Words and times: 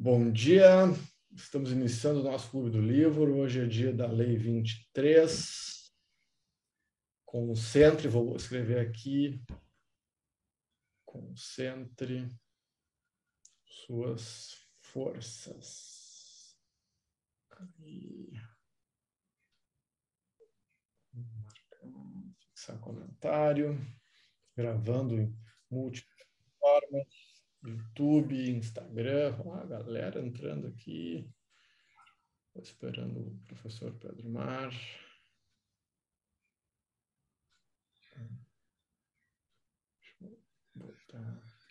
Bom 0.00 0.30
dia, 0.30 0.84
estamos 1.34 1.72
iniciando 1.72 2.20
o 2.20 2.22
nosso 2.22 2.52
Clube 2.52 2.70
do 2.70 2.80
Livro. 2.80 3.36
Hoje 3.36 3.64
é 3.64 3.66
dia 3.66 3.92
da 3.92 4.06
Lei 4.06 4.36
23. 4.36 5.92
Concentre, 7.24 8.06
vou 8.06 8.36
escrever 8.36 8.78
aqui. 8.78 9.44
Concentre 11.04 12.28
suas 13.66 14.68
forças. 14.80 16.56
Fixar 22.38 22.78
comentário. 22.78 23.76
Gravando 24.56 25.18
em 25.18 25.36
múltiplas 25.68 26.28
formas. 26.60 27.27
YouTube, 27.62 28.50
Instagram, 28.50 29.34
a 29.60 29.66
galera 29.66 30.20
entrando 30.20 30.68
aqui. 30.68 31.28
Estou 32.48 32.62
esperando 32.62 33.20
o 33.20 33.38
professor 33.46 33.92
Pedro 33.94 34.28
Mar. 34.30 34.70
Deixa 39.90 40.14
eu 40.22 40.38
botar 40.74 41.18
aqui. 41.18 41.68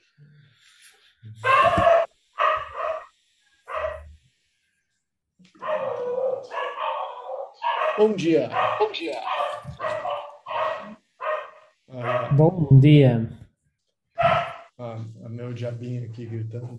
Bom 7.97 8.13
dia. 8.13 8.49
Bom 8.77 8.91
dia. 8.91 9.19
Ah, 11.89 12.29
Bom 12.33 12.79
dia 12.79 13.46
a, 14.77 15.03
a 15.23 15.29
meu 15.29 15.53
diabinho 15.53 16.05
aqui 16.05 16.25
gritando. 16.25 16.77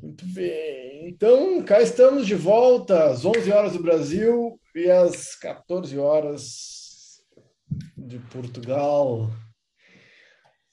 Muito 0.00 0.26
bem. 0.26 1.08
Então, 1.08 1.62
cá 1.62 1.80
estamos 1.80 2.26
de 2.26 2.34
volta 2.34 3.10
às 3.10 3.24
11 3.24 3.52
horas 3.52 3.72
do 3.72 3.82
Brasil 3.82 4.58
e 4.74 4.90
às 4.90 5.34
14 5.36 5.98
horas 5.98 7.22
de 7.96 8.18
Portugal. 8.30 9.30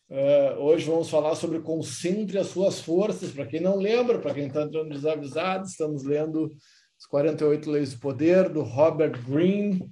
Uh, 0.10 0.60
hoje 0.60 0.86
vamos 0.86 1.10
falar 1.10 1.36
sobre 1.36 1.60
Concentre 1.60 2.38
as 2.38 2.48
Suas 2.48 2.80
Forças. 2.80 3.32
Para 3.32 3.48
quem 3.48 3.60
não 3.60 3.78
lembra, 3.78 4.20
para 4.20 4.34
quem 4.34 4.48
está 4.48 4.62
entrando 4.62 4.94
desavisado, 4.94 5.66
estamos 5.66 6.04
lendo 6.04 6.52
As 7.00 7.06
48 7.08 7.72
Leis 7.72 7.94
do 7.94 8.00
Poder, 8.00 8.50
do 8.50 8.62
Robert 8.62 9.20
Greene. 9.26 9.90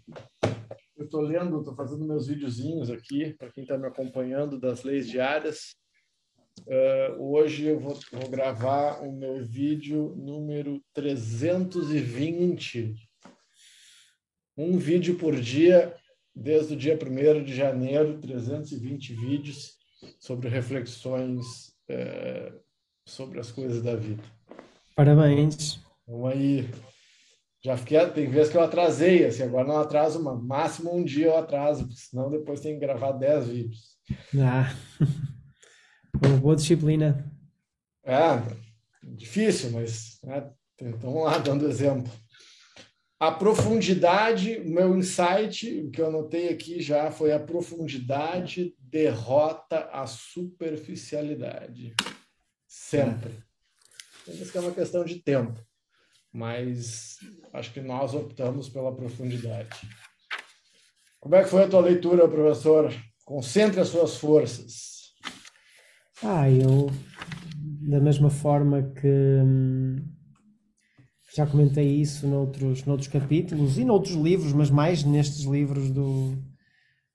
Eu 1.02 1.06
estou 1.06 1.22
lendo, 1.22 1.58
estou 1.58 1.76
fazendo 1.76 2.06
meus 2.06 2.28
videozinhos 2.28 2.92
aqui, 2.92 3.34
para 3.34 3.52
quem 3.52 3.64
está 3.64 3.76
me 3.76 3.88
acompanhando, 3.88 4.60
das 4.60 4.84
leis 4.84 5.10
diárias. 5.10 5.76
Uh, 6.60 7.20
hoje 7.20 7.66
eu 7.66 7.80
vou, 7.80 7.98
vou, 8.12 8.30
gravar 8.30 9.02
o 9.02 9.12
meu 9.12 9.44
vídeo 9.44 10.16
número 10.16 10.80
320. 10.94 12.94
Um 14.56 14.78
vídeo 14.78 15.18
por 15.18 15.36
dia, 15.36 15.96
desde 16.36 16.76
o 16.76 16.78
dia 16.78 16.94
1 16.94 17.46
de 17.46 17.56
janeiro, 17.56 18.20
320 18.20 19.16
vídeos 19.16 19.80
sobre 20.20 20.50
reflexões 20.50 21.70
uh, 21.90 22.62
sobre 23.08 23.40
as 23.40 23.52
coisas 23.52 23.82
da 23.82 23.96
vida. 23.96 24.22
Parabéns. 24.96 25.80
Vamos 26.06 26.32
aí. 26.32 26.70
Já 27.64 27.78
fiquei, 27.78 28.04
tem 28.10 28.28
vezes 28.28 28.52
que 28.52 28.58
eu 28.58 28.64
atrasei, 28.64 29.24
assim, 29.24 29.44
agora 29.44 29.68
não 29.68 29.78
atraso, 29.78 30.20
uma, 30.20 30.34
máximo 30.34 30.96
um 30.96 31.04
dia 31.04 31.28
eu 31.28 31.38
atraso, 31.38 31.88
senão 31.92 32.32
depois 32.32 32.60
tem 32.60 32.74
que 32.74 32.80
gravar 32.80 33.12
10 33.12 33.48
vídeos. 33.48 33.98
Ah, 34.36 34.76
uma 36.26 36.38
boa 36.38 36.56
disciplina. 36.56 37.32
É, 38.04 38.42
difícil, 39.04 39.70
mas 39.72 40.20
né, 40.24 40.50
então, 40.82 41.12
vamos 41.12 41.26
lá, 41.26 41.38
dando 41.38 41.68
exemplo. 41.68 42.12
A 43.20 43.32
profundidade, 43.32 44.58
o 44.58 44.68
meu 44.68 44.98
insight, 44.98 45.82
o 45.82 45.92
que 45.92 46.02
eu 46.02 46.08
anotei 46.08 46.50
aqui 46.50 46.82
já 46.82 47.12
foi 47.12 47.32
a 47.32 47.40
profundidade 47.40 48.76
derrota 48.80 49.88
a 49.92 50.08
superficialidade. 50.08 51.94
Sempre. 52.68 53.32
Isso 54.28 54.58
é 54.58 54.62
uma 54.62 54.72
questão 54.72 55.06
de 55.06 55.22
tempo 55.22 55.64
mas 56.34 57.18
acho 57.54 57.74
que 57.74 57.82
nós 57.82 58.14
optamos 58.14 58.70
pela 58.70 58.96
profundidade. 58.96 59.70
Como 61.20 61.36
é 61.36 61.44
que 61.44 61.50
foi 61.50 61.64
a 61.64 61.68
tua 61.68 61.82
leitura, 61.82 62.28
professor? 62.28 62.92
Concentre 63.26 63.80
as 63.80 63.90
suas 63.90 64.18
forças. 64.18 64.92
Ah, 66.24 66.50
eu, 66.50 66.90
da 67.90 68.00
mesma 68.00 68.30
forma 68.30 68.92
que 68.94 69.08
hum, 69.08 70.04
já 71.36 71.46
comentei 71.46 71.88
isso 71.88 72.28
noutros, 72.28 72.86
noutros 72.86 73.08
capítulos 73.08 73.78
e 73.78 73.86
noutros 73.86 74.16
livros, 74.16 74.54
mas 74.54 74.70
mais 74.70 75.04
nestes 75.04 75.46
livros 75.46 75.92
do, 75.92 76.38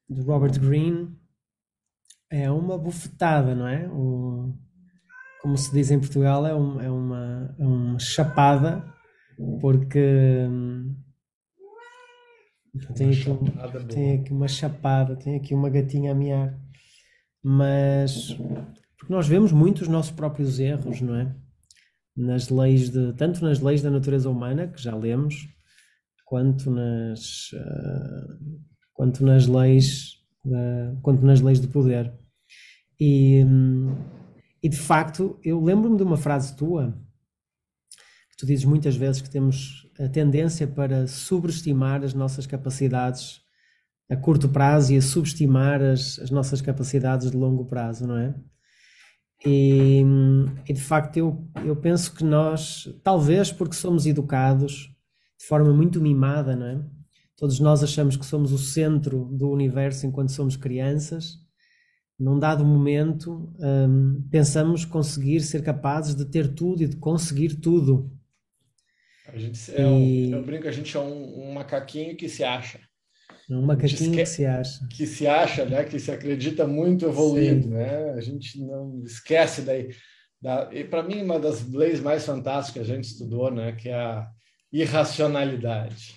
do 0.08 0.22
Robert 0.22 0.58
Greene, 0.58 1.14
é 2.30 2.50
uma 2.50 2.78
bufetada, 2.78 3.54
não 3.54 3.66
é? 3.66 3.88
O, 3.88 4.52
como 5.42 5.56
se 5.56 5.72
diz 5.72 5.90
em 5.90 6.00
Portugal, 6.00 6.46
é, 6.46 6.54
um, 6.54 6.80
é, 6.80 6.90
uma, 6.90 7.56
é 7.58 7.64
uma 7.64 7.98
chapada 7.98 8.95
porque 9.60 10.46
hum, 10.48 10.94
tem 12.94 13.10
aqui, 13.10 13.30
um, 13.30 13.86
tem 13.88 14.14
aqui 14.14 14.32
uma 14.32 14.48
chapada, 14.48 15.16
tem 15.16 15.36
aqui 15.36 15.54
uma 15.54 15.70
gatinha 15.70 16.12
a 16.12 16.14
miar, 16.14 16.58
mas 17.42 18.36
porque 18.98 19.12
nós 19.12 19.28
vemos 19.28 19.52
muito 19.52 19.82
os 19.82 19.88
nossos 19.88 20.10
próprios 20.10 20.58
erros, 20.58 21.00
não 21.00 21.14
é? 21.14 21.34
Nas 22.16 22.48
leis 22.48 22.90
de, 22.90 23.12
tanto 23.12 23.44
nas 23.44 23.60
leis 23.60 23.82
da 23.82 23.90
natureza 23.90 24.30
humana, 24.30 24.68
que 24.68 24.82
já 24.82 24.94
lemos, 24.96 25.46
quanto 26.24 26.70
nas, 26.70 27.52
uh, 27.52 28.60
quanto 28.94 29.24
nas 29.24 29.46
leis, 29.46 30.14
uh, 30.46 30.98
quanto 31.02 31.24
nas 31.24 31.40
leis 31.40 31.60
de 31.60 31.68
poder. 31.68 32.12
E, 32.98 33.44
hum, 33.44 33.94
e 34.62 34.68
de 34.68 34.76
facto, 34.76 35.38
eu 35.44 35.62
lembro-me 35.62 35.98
de 35.98 36.02
uma 36.02 36.16
frase 36.16 36.56
tua 36.56 36.98
Tu 38.36 38.44
dizes 38.46 38.64
muitas 38.64 38.96
vezes 38.96 39.22
que 39.22 39.30
temos 39.30 39.88
a 39.98 40.08
tendência 40.08 40.66
para 40.66 41.06
subestimar 41.06 42.04
as 42.04 42.12
nossas 42.12 42.46
capacidades 42.46 43.40
a 44.08 44.16
curto 44.16 44.48
prazo 44.48 44.92
e 44.92 44.96
a 44.96 45.02
subestimar 45.02 45.82
as, 45.82 46.18
as 46.18 46.30
nossas 46.30 46.60
capacidades 46.60 47.30
de 47.30 47.36
longo 47.36 47.64
prazo, 47.64 48.06
não 48.06 48.16
é? 48.16 48.34
E, 49.44 50.02
e, 50.68 50.72
de 50.72 50.80
facto 50.80 51.16
eu, 51.16 51.48
eu 51.64 51.76
penso 51.76 52.14
que 52.14 52.24
nós, 52.24 52.88
talvez 53.02 53.52
porque 53.52 53.74
somos 53.74 54.06
educados 54.06 54.90
de 55.38 55.44
forma 55.46 55.72
muito 55.72 56.00
mimada, 56.00 56.56
não 56.56 56.66
é? 56.66 56.84
Todos 57.36 57.60
nós 57.60 57.82
achamos 57.82 58.16
que 58.16 58.24
somos 58.24 58.50
o 58.50 58.58
centro 58.58 59.26
do 59.26 59.50
universo 59.50 60.06
enquanto 60.06 60.32
somos 60.32 60.56
crianças. 60.56 61.38
Num 62.18 62.38
dado 62.38 62.64
momento, 62.64 63.52
hum, 63.58 64.26
pensamos 64.30 64.86
conseguir 64.86 65.40
ser 65.40 65.62
capazes 65.62 66.14
de 66.14 66.24
ter 66.24 66.54
tudo 66.54 66.82
e 66.82 66.88
de 66.88 66.96
conseguir 66.96 67.56
tudo. 67.56 68.10
A 69.28 69.38
gente 69.38 69.74
é 69.74 69.86
um, 69.86 70.30
eu 70.32 70.42
brinco, 70.44 70.68
a 70.68 70.72
gente 70.72 70.96
é 70.96 71.00
um, 71.00 71.48
um 71.48 71.52
macaquinho 71.52 72.16
que 72.16 72.28
se 72.28 72.44
acha. 72.44 72.80
Um 73.50 73.62
macaquinho 73.62 74.12
que 74.12 74.26
se 74.26 74.44
acha. 74.44 74.86
Que 74.88 75.06
se 75.06 75.26
acha, 75.26 75.64
né? 75.64 75.84
Que 75.84 75.98
se 75.98 76.10
acredita 76.10 76.66
muito 76.66 77.06
evoluído, 77.06 77.62
Sim. 77.62 77.70
né? 77.70 78.10
A 78.12 78.20
gente 78.20 78.60
não 78.60 79.02
esquece 79.04 79.62
daí. 79.62 79.90
Da, 80.40 80.68
e 80.72 80.84
para 80.84 81.02
mim, 81.02 81.22
uma 81.22 81.38
das 81.38 81.68
leis 81.68 82.00
mais 82.00 82.24
fantásticas 82.24 82.86
que 82.86 82.92
a 82.92 82.94
gente 82.94 83.04
estudou, 83.04 83.50
né? 83.50 83.72
Que 83.72 83.88
é 83.88 83.94
a 83.94 84.28
irracionalidade. 84.72 86.14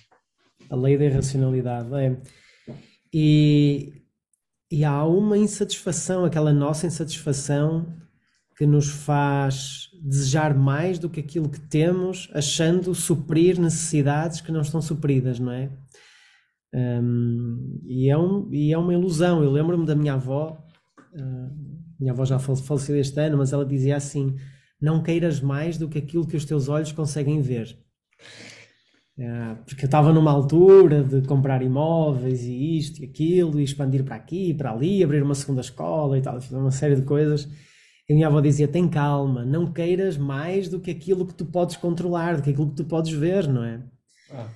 A 0.68 0.76
lei 0.76 0.96
da 0.96 1.04
irracionalidade, 1.04 1.88
é. 1.94 2.16
E, 3.12 3.92
e 4.70 4.84
há 4.84 5.04
uma 5.04 5.36
insatisfação, 5.36 6.24
aquela 6.24 6.52
nossa 6.52 6.86
insatisfação 6.86 7.92
que 8.60 8.66
nos 8.66 8.90
faz 8.90 9.88
desejar 10.02 10.54
mais 10.54 10.98
do 10.98 11.08
que 11.08 11.20
aquilo 11.20 11.48
que 11.48 11.58
temos, 11.58 12.30
achando 12.34 12.94
suprir 12.94 13.58
necessidades 13.58 14.42
que 14.42 14.52
não 14.52 14.60
estão 14.60 14.82
supridas, 14.82 15.40
não 15.40 15.50
é? 15.50 15.70
Um, 16.74 17.80
e, 17.86 18.10
é 18.10 18.18
um, 18.18 18.52
e 18.52 18.70
é 18.70 18.76
uma 18.76 18.92
ilusão. 18.92 19.42
Eu 19.42 19.50
lembro-me 19.50 19.86
da 19.86 19.94
minha 19.94 20.12
avó, 20.12 20.62
uh, 21.14 21.50
minha 21.98 22.12
avó 22.12 22.26
já 22.26 22.38
faleceu 22.38 23.00
este 23.00 23.18
ano, 23.18 23.38
mas 23.38 23.54
ela 23.54 23.64
dizia 23.64 23.96
assim: 23.96 24.36
Não 24.78 25.02
queiras 25.02 25.40
mais 25.40 25.78
do 25.78 25.88
que 25.88 25.96
aquilo 25.96 26.26
que 26.26 26.36
os 26.36 26.44
teus 26.44 26.68
olhos 26.68 26.92
conseguem 26.92 27.40
ver. 27.40 27.78
Uh, 29.18 29.56
porque 29.64 29.86
eu 29.86 29.88
estava 29.88 30.12
numa 30.12 30.30
altura 30.30 31.02
de 31.02 31.22
comprar 31.22 31.62
imóveis 31.62 32.42
e 32.42 32.76
isto 32.76 33.00
e 33.00 33.06
aquilo, 33.06 33.58
e 33.58 33.64
expandir 33.64 34.04
para 34.04 34.16
aqui, 34.16 34.52
para 34.52 34.70
ali, 34.70 35.02
abrir 35.02 35.22
uma 35.22 35.34
segunda 35.34 35.62
escola 35.62 36.18
e 36.18 36.20
tal, 36.20 36.38
uma 36.50 36.70
série 36.70 36.96
de 36.96 37.06
coisas. 37.06 37.48
A 38.10 38.12
minha 38.12 38.26
avó 38.26 38.40
dizia: 38.40 38.66
tem 38.66 38.88
calma, 38.88 39.44
não 39.44 39.72
queiras 39.72 40.16
mais 40.16 40.68
do 40.68 40.80
que 40.80 40.90
aquilo 40.90 41.24
que 41.24 41.34
tu 41.34 41.44
podes 41.44 41.76
controlar, 41.76 42.36
do 42.36 42.42
que 42.42 42.50
aquilo 42.50 42.70
que 42.70 42.76
tu 42.76 42.84
podes 42.84 43.12
ver, 43.12 43.46
não 43.46 43.62
é? 43.62 43.82
Ah. 44.32 44.48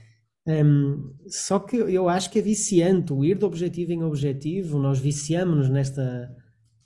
Um, 0.46 1.14
só 1.26 1.58
que 1.58 1.76
eu 1.76 2.08
acho 2.08 2.30
que 2.30 2.38
é 2.38 2.42
viciante 2.42 3.12
o 3.12 3.24
ir 3.24 3.38
de 3.38 3.44
objetivo 3.44 3.92
em 3.92 4.02
objetivo, 4.02 4.78
nós 4.78 4.98
viciamos-nos 4.98 5.70
nesta, 5.70 6.30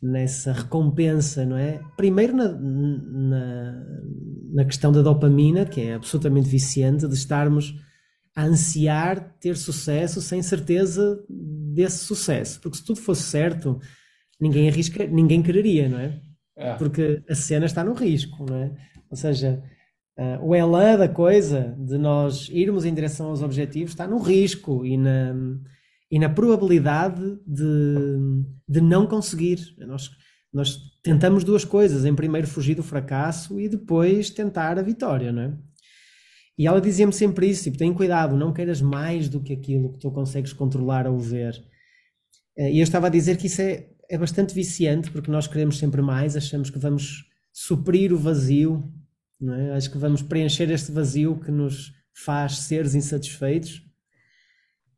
nessa 0.01 0.53
recompensa, 0.53 1.45
não 1.45 1.57
é? 1.57 1.81
Primeiro 1.97 2.37
na, 2.37 2.53
na, 2.53 3.87
na 4.53 4.65
questão 4.65 4.93
da 4.93 5.03
dopamina, 5.03 5.65
que 5.65 5.81
é 5.81 5.95
absolutamente 5.95 6.49
viciante, 6.49 7.09
de 7.09 7.15
estarmos 7.15 7.75
a 8.37 8.45
ansiar 8.45 9.37
ter 9.41 9.57
sucesso 9.57 10.21
sem 10.23 10.41
certeza 10.43 11.19
desse 11.29 12.05
sucesso. 12.05 12.61
Porque 12.61 12.77
se 12.77 12.85
tudo 12.85 13.01
fosse 13.01 13.23
certo, 13.23 13.81
ninguém 14.39 14.69
arrisca, 14.69 15.05
ninguém 15.07 15.43
quereria, 15.43 15.89
não 15.89 15.99
é? 15.99 16.28
É. 16.59 16.75
Porque 16.75 17.23
a 17.29 17.35
cena 17.37 17.67
está 17.67 17.85
no 17.85 17.93
risco, 17.93 18.45
não 18.45 18.57
é? 18.57 18.73
Ou 19.09 19.17
seja, 19.17 19.63
uh, 20.19 20.45
o 20.45 20.55
elan 20.55 20.99
da 20.99 21.09
coisa, 21.09 21.77
de 21.79 21.97
nós 21.97 22.49
irmos 22.51 22.85
em 22.85 22.93
direção 22.93 23.29
aos 23.29 23.43
objetivos, 23.43 23.93
está 23.93 24.09
no 24.09 24.19
risco 24.19 24.85
e 24.85 24.97
na, 24.97 25.35
e 26.11 26.19
na 26.19 26.29
probabilidade 26.29 27.23
de, 27.47 28.43
de 28.69 28.81
não 28.81 29.07
conseguir. 29.07 29.61
Nós, 29.79 30.11
nós 30.53 30.77
tentamos 31.01 31.45
duas 31.45 31.65
coisas: 31.65 32.05
em 32.05 32.15
primeiro, 32.15 32.49
fugir 32.49 32.75
do 32.75 32.83
fracasso 32.83 33.61
e 33.61 33.69
depois 33.69 34.29
tentar 34.29 34.81
a 34.81 34.83
vitória, 34.83 35.31
não 35.31 35.43
é? 35.43 35.53
E 36.59 36.67
ela 36.67 36.81
dizia-me 36.81 37.13
sempre 37.13 37.49
isso: 37.49 37.63
tipo, 37.63 37.79
tem 37.79 37.95
cuidado, 37.95 38.37
não 38.37 38.53
queiras 38.53 38.83
mais 38.83 39.29
do 39.29 39.41
que 39.41 39.53
aquilo 39.53 39.93
que 39.93 40.01
tu 40.01 40.11
consegues 40.11 40.53
controlar 40.53 41.07
ou 41.07 41.21
ver. 41.21 41.55
Eh, 42.57 42.73
e 42.73 42.79
eu 42.81 42.83
estava 42.83 43.07
a 43.07 43.11
dizer 43.11 43.37
que 43.37 43.47
isso 43.47 43.63
é, 43.63 43.87
é 44.09 44.17
bastante 44.17 44.55
viciante, 44.55 45.11
porque 45.11 45.31
nós 45.31 45.47
queremos 45.47 45.79
sempre 45.79 46.01
mais, 46.01 46.37
achamos 46.37 46.71
que 46.71 46.79
vamos 46.79 47.29
suprir 47.53 48.13
o 48.13 48.19
vazio, 48.19 48.91
não 49.41 49.55
é? 49.55 49.73
acho 49.73 49.91
que 49.91 49.99
vamos 49.99 50.23
preencher 50.23 50.71
este 50.71 50.91
vazio 50.91 51.39
que 51.39 51.51
nos 51.51 51.93
faz 52.15 52.59
seres 52.59 52.95
insatisfeitos. 52.95 53.85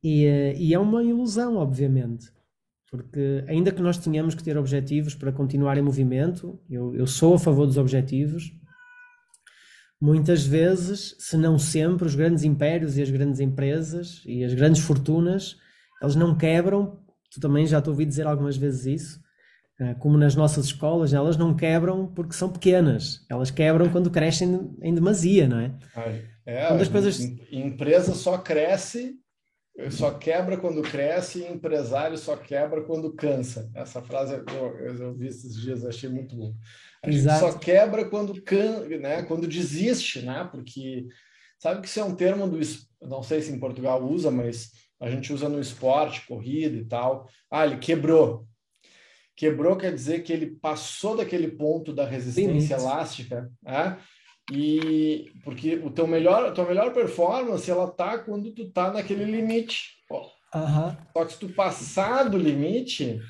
E, 0.02 0.24
eh, 0.24 0.56
e 0.56 0.72
é 0.72 0.78
uma 0.78 1.02
ilusão, 1.02 1.56
obviamente, 1.56 2.32
porque 2.90 3.44
ainda 3.46 3.70
que 3.70 3.82
nós 3.82 3.98
tenhamos 3.98 4.34
que 4.34 4.42
ter 4.42 4.56
objetivos 4.56 5.14
para 5.14 5.32
continuar 5.32 5.76
em 5.76 5.82
movimento, 5.82 6.58
eu, 6.70 6.94
eu 6.94 7.06
sou 7.06 7.34
a 7.34 7.38
favor 7.38 7.66
dos 7.66 7.76
objetivos, 7.76 8.52
muitas 10.00 10.46
vezes, 10.46 11.14
se 11.18 11.36
não 11.36 11.58
sempre, 11.58 12.06
os 12.06 12.14
grandes 12.14 12.44
impérios 12.44 12.96
e 12.96 13.02
as 13.02 13.10
grandes 13.10 13.40
empresas 13.40 14.22
e 14.24 14.42
as 14.42 14.54
grandes 14.54 14.82
fortunas, 14.82 15.58
eles 16.00 16.16
não 16.16 16.36
quebram, 16.36 16.98
tu 17.30 17.40
também 17.40 17.66
já 17.66 17.80
te 17.80 17.88
ouvi 17.88 18.04
dizer 18.04 18.26
algumas 18.26 18.56
vezes 18.56 18.86
isso, 18.86 19.20
eh, 19.80 19.94
como 19.94 20.18
nas 20.18 20.34
nossas 20.34 20.66
escolas, 20.66 21.12
elas 21.12 21.36
não 21.36 21.54
quebram 21.54 22.06
porque 22.06 22.34
são 22.34 22.50
pequenas, 22.50 23.24
elas 23.30 23.50
quebram 23.50 23.88
quando 23.90 24.10
crescem 24.10 24.76
em 24.82 24.94
demasia, 24.94 25.48
não 25.48 25.60
é? 25.60 25.74
É, 26.44 26.66
quando 26.66 26.82
as 26.82 26.88
coisas... 26.88 27.20
empresa 27.50 28.14
só 28.14 28.38
cresce, 28.38 29.16
só 29.90 30.10
quebra 30.10 30.56
quando 30.56 30.82
cresce 30.82 31.40
e 31.40 31.48
empresário 31.48 32.18
só 32.18 32.36
quebra 32.36 32.82
quando 32.82 33.14
cansa. 33.14 33.70
Essa 33.74 34.02
frase 34.02 34.34
eu, 34.34 34.96
eu 34.98 35.14
vi 35.14 35.28
esses 35.28 35.54
dias, 35.54 35.84
achei 35.84 36.10
muito 36.10 36.36
bom. 36.36 36.54
A 37.02 37.08
Exato. 37.08 37.40
gente 37.40 37.52
só 37.52 37.58
quebra 37.58 38.04
quando, 38.04 38.42
can, 38.42 38.80
né, 39.00 39.22
quando 39.22 39.46
desiste, 39.46 40.22
né? 40.22 40.48
Porque 40.50 41.06
sabe 41.58 41.80
que 41.80 41.88
isso 41.88 42.00
é 42.00 42.04
um 42.04 42.14
termo 42.14 42.46
do. 42.46 42.58
Não 43.00 43.22
sei 43.22 43.40
se 43.40 43.50
em 43.52 43.58
Portugal 43.58 44.02
usa, 44.02 44.30
mas 44.30 44.72
a 45.00 45.10
gente 45.10 45.32
usa 45.32 45.48
no 45.48 45.60
esporte, 45.60 46.26
corrida 46.26 46.76
e 46.76 46.84
tal. 46.84 47.28
Ah, 47.50 47.66
ele 47.66 47.78
quebrou. 47.78 48.46
Quebrou 49.34 49.76
quer 49.76 49.94
dizer 49.94 50.22
que 50.22 50.32
ele 50.32 50.46
passou 50.46 51.16
daquele 51.16 51.48
ponto 51.48 51.94
da 51.94 52.04
resistência 52.04 52.74
elástica, 52.74 53.50
né? 53.62 53.98
E 54.52 55.32
porque 55.44 55.76
o 55.76 55.90
teu 55.90 56.06
melhor, 56.06 56.44
a 56.44 56.52
tua 56.52 56.66
melhor 56.66 56.92
performance 56.92 57.70
ela 57.70 57.90
tá 57.90 58.18
quando 58.18 58.52
tu 58.52 58.70
tá 58.70 58.92
naquele 58.92 59.24
limite. 59.24 59.96
Uhum. 60.54 60.96
Só 61.12 61.24
que 61.24 61.32
se 61.32 61.38
tu 61.38 61.48
passar 61.50 62.28
do 62.28 62.36
limite, 62.36 63.20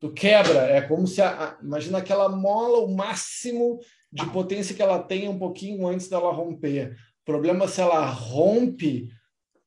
tu 0.00 0.12
quebra. 0.12 0.60
É 0.62 0.80
como 0.80 1.06
se 1.06 1.22
a, 1.22 1.58
imagina 1.62 1.98
aquela 1.98 2.28
mola, 2.28 2.78
o 2.78 2.94
máximo 2.94 3.78
de 4.10 4.26
potência 4.26 4.74
que 4.74 4.82
ela 4.82 5.02
tem 5.02 5.28
um 5.28 5.38
pouquinho 5.38 5.86
antes 5.86 6.08
dela 6.08 6.32
romper. 6.32 6.96
O 7.22 7.24
problema 7.24 7.64
é 7.64 7.68
se 7.68 7.80
ela 7.80 8.04
rompe, 8.06 9.08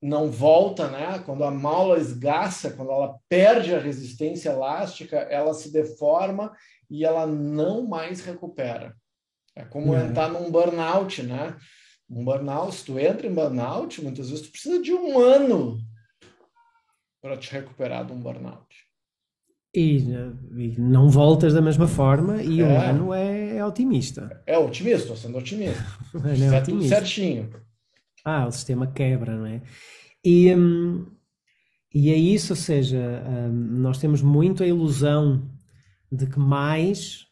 não 0.02 0.30
volta, 0.30 0.90
né? 0.90 1.20
Quando 1.26 1.44
a 1.44 1.52
mola 1.52 1.98
esgaça, 1.98 2.72
quando 2.72 2.92
ela 2.92 3.18
perde 3.28 3.74
a 3.74 3.80
resistência 3.80 4.50
elástica, 4.50 5.18
ela 5.18 5.54
se 5.54 5.72
deforma 5.72 6.52
e 6.90 7.04
ela 7.04 7.26
não 7.26 7.88
mais 7.88 8.22
recupera. 8.22 8.96
É 9.56 9.66
como 9.66 9.94
uhum. 9.94 10.00
entrar 10.00 10.30
num 10.30 10.52
burnout, 10.52 11.24
né? 11.24 11.58
Um 12.10 12.24
burnout, 12.24 12.76
se 12.76 12.86
tu 12.86 13.00
entra 13.00 13.28
em 13.28 13.34
burnout, 13.34 14.02
muitas 14.02 14.30
vezes 14.30 14.46
tu 14.46 14.52
precisa 14.52 14.82
de 14.82 14.94
um 14.94 15.20
ano 15.20 15.80
para 17.22 17.36
te 17.36 17.52
recuperar 17.52 18.06
de 18.06 18.14
um 18.14 18.22
burnout. 18.22 18.88
E, 19.76 19.98
e, 20.56 20.80
não 20.80 21.10
voltas 21.10 21.54
da 21.54 21.62
mesma 21.62 21.88
forma 21.88 22.42
e 22.42 22.62
é. 22.62 22.64
um 22.64 22.80
ano 22.80 23.14
é, 23.14 23.58
é, 23.58 23.66
otimista. 23.66 24.42
É 24.46 24.58
otimista, 24.58 25.02
estou 25.02 25.18
sendo 25.18 25.38
otimista. 25.38 25.84
é 26.16 26.60
otimista. 26.60 26.96
certinho. 26.96 27.50
Ah, 28.30 28.46
o 28.46 28.52
sistema 28.52 28.88
quebra, 28.88 29.38
não 29.38 29.46
é? 29.46 29.62
E, 30.22 30.54
hum, 30.54 31.06
e 31.94 32.10
é 32.10 32.16
isso, 32.16 32.52
ou 32.52 32.58
seja, 32.58 33.24
hum, 33.26 33.80
nós 33.80 34.00
temos 34.00 34.22
muito 34.22 34.64
a 34.64 34.68
ilusão 34.68 35.50
de 36.12 36.28
que 36.28 36.38
mais 36.38 37.26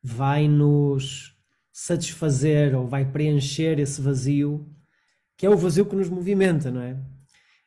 vai 0.00 0.46
nos 0.46 1.34
satisfazer 1.72 2.76
ou 2.76 2.86
vai 2.86 3.04
preencher 3.04 3.80
esse 3.80 4.00
vazio, 4.00 4.64
que 5.36 5.44
é 5.44 5.50
o 5.50 5.56
vazio 5.56 5.84
que 5.84 5.96
nos 5.96 6.08
movimenta, 6.08 6.70
não 6.70 6.80
é? 6.80 6.92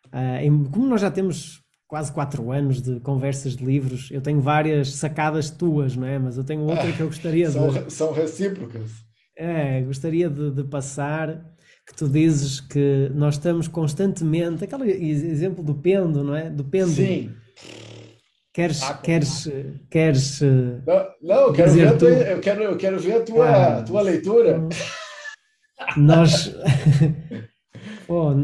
Uh, 0.08 0.70
como 0.70 0.88
nós 0.88 1.02
já 1.02 1.12
temos 1.12 1.62
quase 1.86 2.14
quatro 2.14 2.50
anos 2.50 2.82
de 2.82 3.00
conversas 3.02 3.58
de 3.58 3.66
livros. 3.66 4.10
Eu 4.10 4.22
tenho 4.22 4.40
várias 4.40 4.94
sacadas 4.94 5.50
tuas, 5.50 5.98
não 5.98 6.08
é? 6.08 6.18
Mas 6.18 6.38
eu 6.38 6.46
tenho 6.46 6.62
outra 6.62 6.94
que 6.94 7.02
eu 7.02 7.08
gostaria 7.08 7.50
são, 7.52 7.68
de. 7.68 7.92
São 7.92 8.14
recíprocas. 8.14 8.92
É, 9.36 9.82
gostaria 9.82 10.30
de, 10.30 10.52
de, 10.52 10.64
passar. 10.64 11.49
Que 11.90 11.96
tu 11.96 12.08
dizes 12.08 12.62
que 12.62 13.12
nós 13.16 13.34
estamos 13.36 13.68
constantemente. 13.68 14.64
Aquele 14.64 14.92
exemplo 14.92 15.64
do 15.64 15.74
pêndulo, 15.74 16.24
não 16.24 16.36
é? 16.36 16.50
Do 16.50 16.64
pêndulo. 16.64 16.96
Sim. 16.96 17.32
Queres. 18.54 18.84
Ah, 18.84 18.94
queres, 18.94 19.50
queres 19.90 20.42
não, 20.42 21.08
não 21.22 21.48
eu, 21.48 21.54
quero 21.54 21.72
ver 21.72 21.98
tu... 21.98 22.06
eu, 22.06 22.40
quero, 22.40 22.64
eu 22.64 22.78
quero 22.78 23.00
ver 23.00 23.14
a 23.14 23.24
tua, 23.24 23.50
ah, 23.50 23.84
tua 23.84 24.02
leitura. 24.02 24.60
Nós. 25.98 26.54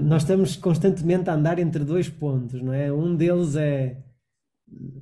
Nós 0.04 0.22
estamos 0.22 0.56
constantemente 0.56 1.30
a 1.30 1.34
andar 1.34 1.58
entre 1.58 1.84
dois 1.84 2.08
pontos, 2.08 2.62
não 2.62 2.72
é? 2.72 2.94
Um 2.94 3.16
deles 3.16 3.56
é 3.56 3.98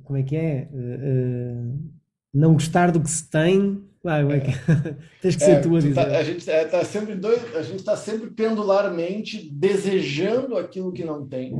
como 0.02 0.18
é 0.18 0.22
que 0.22 0.36
é? 0.36 0.68
Uh, 0.72 1.72
uh, 1.72 1.90
não 2.32 2.54
gostar 2.54 2.90
do 2.90 3.00
que 3.00 3.10
se 3.10 3.28
tem. 3.28 3.82
Ah, 4.04 4.20
é 4.20 4.40
que... 4.40 4.50
Tens 5.22 5.36
que 5.36 5.42
ser 5.42 5.52
é, 5.52 5.60
tu 5.60 5.74
a 5.74 5.80
dizer. 5.80 5.94
Tá, 5.94 6.18
a 6.18 6.22
gente 6.22 6.38
está 6.38 6.78
é, 6.78 6.84
sempre 6.84 7.14
dois, 7.14 7.56
a 7.56 7.62
gente 7.62 7.78
está 7.78 7.96
sempre 7.96 8.30
pendularmente 8.30 9.50
desejando 9.50 10.56
aquilo 10.56 10.92
que 10.92 11.04
não 11.04 11.26
tem. 11.26 11.54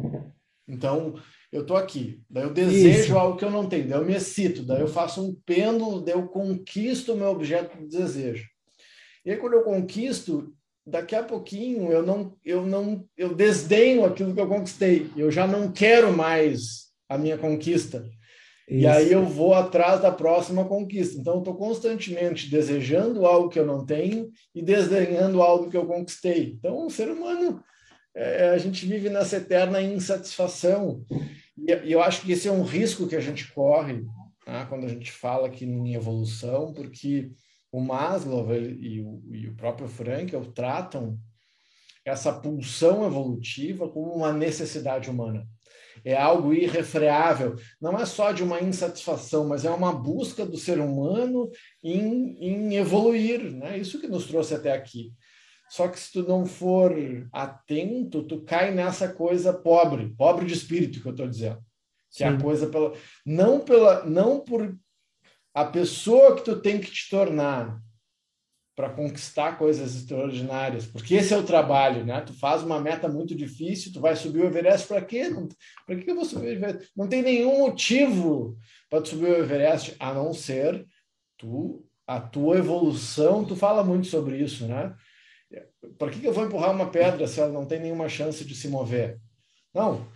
Então, 0.69 1.15
eu 1.51 1.63
estou 1.63 1.77
aqui, 1.77 2.21
daí 2.29 2.45
eu 2.45 2.53
desejo 2.53 3.01
Isso. 3.01 3.19
algo 3.19 3.39
que 3.39 3.45
eu 3.45 3.51
não 3.51 3.69
tenho, 3.69 3.89
daí 3.89 3.99
eu 3.99 4.05
me 4.05 4.15
excito, 4.15 4.63
daí 4.63 4.81
eu 4.81 4.89
faço 4.89 5.25
um 5.25 5.35
pêndulo, 5.47 6.01
daí 6.01 6.15
eu 6.15 6.27
conquisto 6.27 7.13
o 7.13 7.17
meu 7.17 7.29
objeto 7.29 7.79
de 7.79 7.87
desejo. 7.87 8.47
E 9.25 9.31
aí, 9.31 9.37
quando 9.37 9.55
eu 9.55 9.63
conquisto, 9.63 10.53
daqui 10.87 11.15
a 11.15 11.23
pouquinho 11.23 11.91
eu 11.91 12.03
não 12.05 12.37
eu 12.45 12.67
não 12.67 13.07
eu 13.17 13.35
desdenho 13.35 14.05
aquilo 14.05 14.35
que 14.35 14.41
eu 14.41 14.47
conquistei 14.47 15.11
eu 15.17 15.31
já 15.31 15.47
não 15.47 15.73
quero 15.73 16.13
mais 16.13 16.91
a 17.09 17.17
minha 17.17 17.39
conquista 17.39 18.07
Isso. 18.69 18.81
e 18.81 18.87
aí 18.87 19.13
eu 19.13 19.25
vou 19.25 19.53
atrás 19.53 20.01
da 20.01 20.11
próxima 20.11 20.65
conquista 20.65 21.19
então 21.21 21.35
eu 21.35 21.39
estou 21.41 21.55
constantemente 21.55 22.51
desejando 22.51 23.27
algo 23.27 23.49
que 23.49 23.59
eu 23.59 23.67
não 23.67 23.85
tenho 23.85 24.31
e 24.55 24.63
desdenhando 24.63 25.43
algo 25.43 25.71
que 25.71 25.77
eu 25.77 25.87
conquistei 25.87 26.55
então 26.59 26.87
o 26.87 26.91
ser 26.91 27.11
humano 27.11 27.63
é, 28.15 28.51
a 28.51 28.59
gente 28.59 28.87
vive 28.87 29.11
nessa 29.11 29.37
eterna 29.37 29.83
insatisfação 29.83 31.05
e, 31.59 31.73
e, 31.73 31.93
eu 31.93 32.03
acho 32.03 32.23
que 32.23 32.33
esse 32.33 32.49
é 32.49 32.53
um 32.53 32.63
risco 32.63 33.07
que 33.07 33.17
a 33.17 33.21
gente 33.21 33.53
corre 33.53 34.05
né, 34.47 34.67
quando 34.69 34.85
a 34.85 34.89
gente 34.89 35.13
fala 35.13 35.49
aqui 35.49 35.65
em 35.65 35.95
evolução 35.95 36.73
porque 36.73 37.31
o 37.71 37.81
Maslow 37.81 38.55
e 38.55 39.01
o, 39.01 39.23
e 39.33 39.49
o 39.49 39.55
próprio 39.57 39.89
Frankel 39.89 40.45
tratam 40.53 41.19
essa 42.05 42.33
pulsão 42.33 43.07
evolutiva 43.07 43.89
como 43.89 44.13
uma 44.13 44.33
necessidade 44.33 45.09
humana. 45.09 45.49
É 46.05 46.17
algo 46.17 46.53
irrefreável. 46.55 47.57
Não 47.81 47.99
é 47.99 48.07
só 48.07 48.33
de 48.33 48.43
uma 48.43 48.61
insatisfação, 48.61 49.47
mas 49.47 49.65
é 49.65 49.71
uma 49.71 49.93
busca 49.93 50.47
do 50.47 50.57
ser 50.57 50.79
humano 50.81 51.51
em, 51.83 52.37
em 52.41 52.77
evoluir. 52.77 53.53
Né? 53.53 53.79
Isso 53.79 54.01
que 54.01 54.09
nos 54.09 54.27
trouxe 54.27 54.55
até 54.55 54.73
aqui. 54.73 55.13
Só 55.69 55.89
que 55.89 55.99
se 55.99 56.13
tu 56.13 56.23
não 56.23 56.47
for 56.47 56.95
atento, 57.33 58.23
tu 58.23 58.43
cai 58.43 58.73
nessa 58.73 59.09
coisa 59.09 59.53
pobre, 59.53 60.15
pobre 60.17 60.47
de 60.47 60.55
espírito 60.55 61.01
que 61.01 61.09
eu 61.09 61.13
estou 61.13 61.29
dizendo. 61.29 61.59
Que 62.11 62.19
Sim. 62.19 62.25
é 62.25 62.29
a 62.29 62.41
coisa 62.41 62.69
pela 62.69 62.93
não 63.27 63.61
pela 63.61 64.05
não 64.05 64.39
por 64.41 64.77
a 65.53 65.65
pessoa 65.65 66.37
que 66.37 66.45
tu 66.45 66.61
tem 66.61 66.81
que 66.81 66.91
te 66.91 67.09
tornar, 67.09 67.81
para 68.75 68.91
conquistar 68.91 69.57
coisas 69.57 69.95
extraordinárias, 69.95 70.85
porque 70.85 71.15
esse 71.15 71.33
é 71.33 71.37
o 71.37 71.45
trabalho, 71.45 72.05
né? 72.05 72.21
Tu 72.23 72.33
faz 72.33 72.63
uma 72.63 72.81
meta 72.81 73.09
muito 73.09 73.35
difícil, 73.35 73.93
tu 73.93 74.01
vai 74.01 74.17
subir 74.17 74.41
o 74.41 74.47
Everest 74.47 74.89
para 74.89 75.01
quê? 75.01 75.31
Para 75.87 75.97
que 75.97 76.11
eu 76.11 76.17
vou 76.17 76.25
subir 76.25 76.47
o 76.47 76.53
Everest? 76.53 76.91
Não 76.97 77.09
tem 77.09 77.23
nenhum 77.23 77.61
motivo 77.61 78.59
para 78.91 79.05
subir 79.05 79.27
o 79.27 79.37
Everest 79.37 79.95
a 80.01 80.13
não 80.13 80.33
ser 80.33 80.85
tu 81.39 81.87
a 82.07 82.21
tua 82.21 82.59
evolução. 82.59 83.45
Tu 83.45 83.57
fala 83.57 83.83
muito 83.83 84.09
sobre 84.09 84.39
isso, 84.39 84.67
né? 84.67 84.95
Para 85.99 86.11
que 86.11 86.25
eu 86.25 86.33
vou 86.33 86.45
empurrar 86.45 86.73
uma 86.73 86.91
pedra 86.91 87.27
se 87.27 87.41
ela 87.41 87.53
não 87.53 87.67
tem 87.67 87.81
nenhuma 87.81 88.09
chance 88.09 88.45
de 88.45 88.55
se 88.55 88.69
mover? 88.69 89.21
Não, 89.73 90.07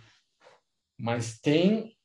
mas 0.97 1.39
tem 1.39 1.95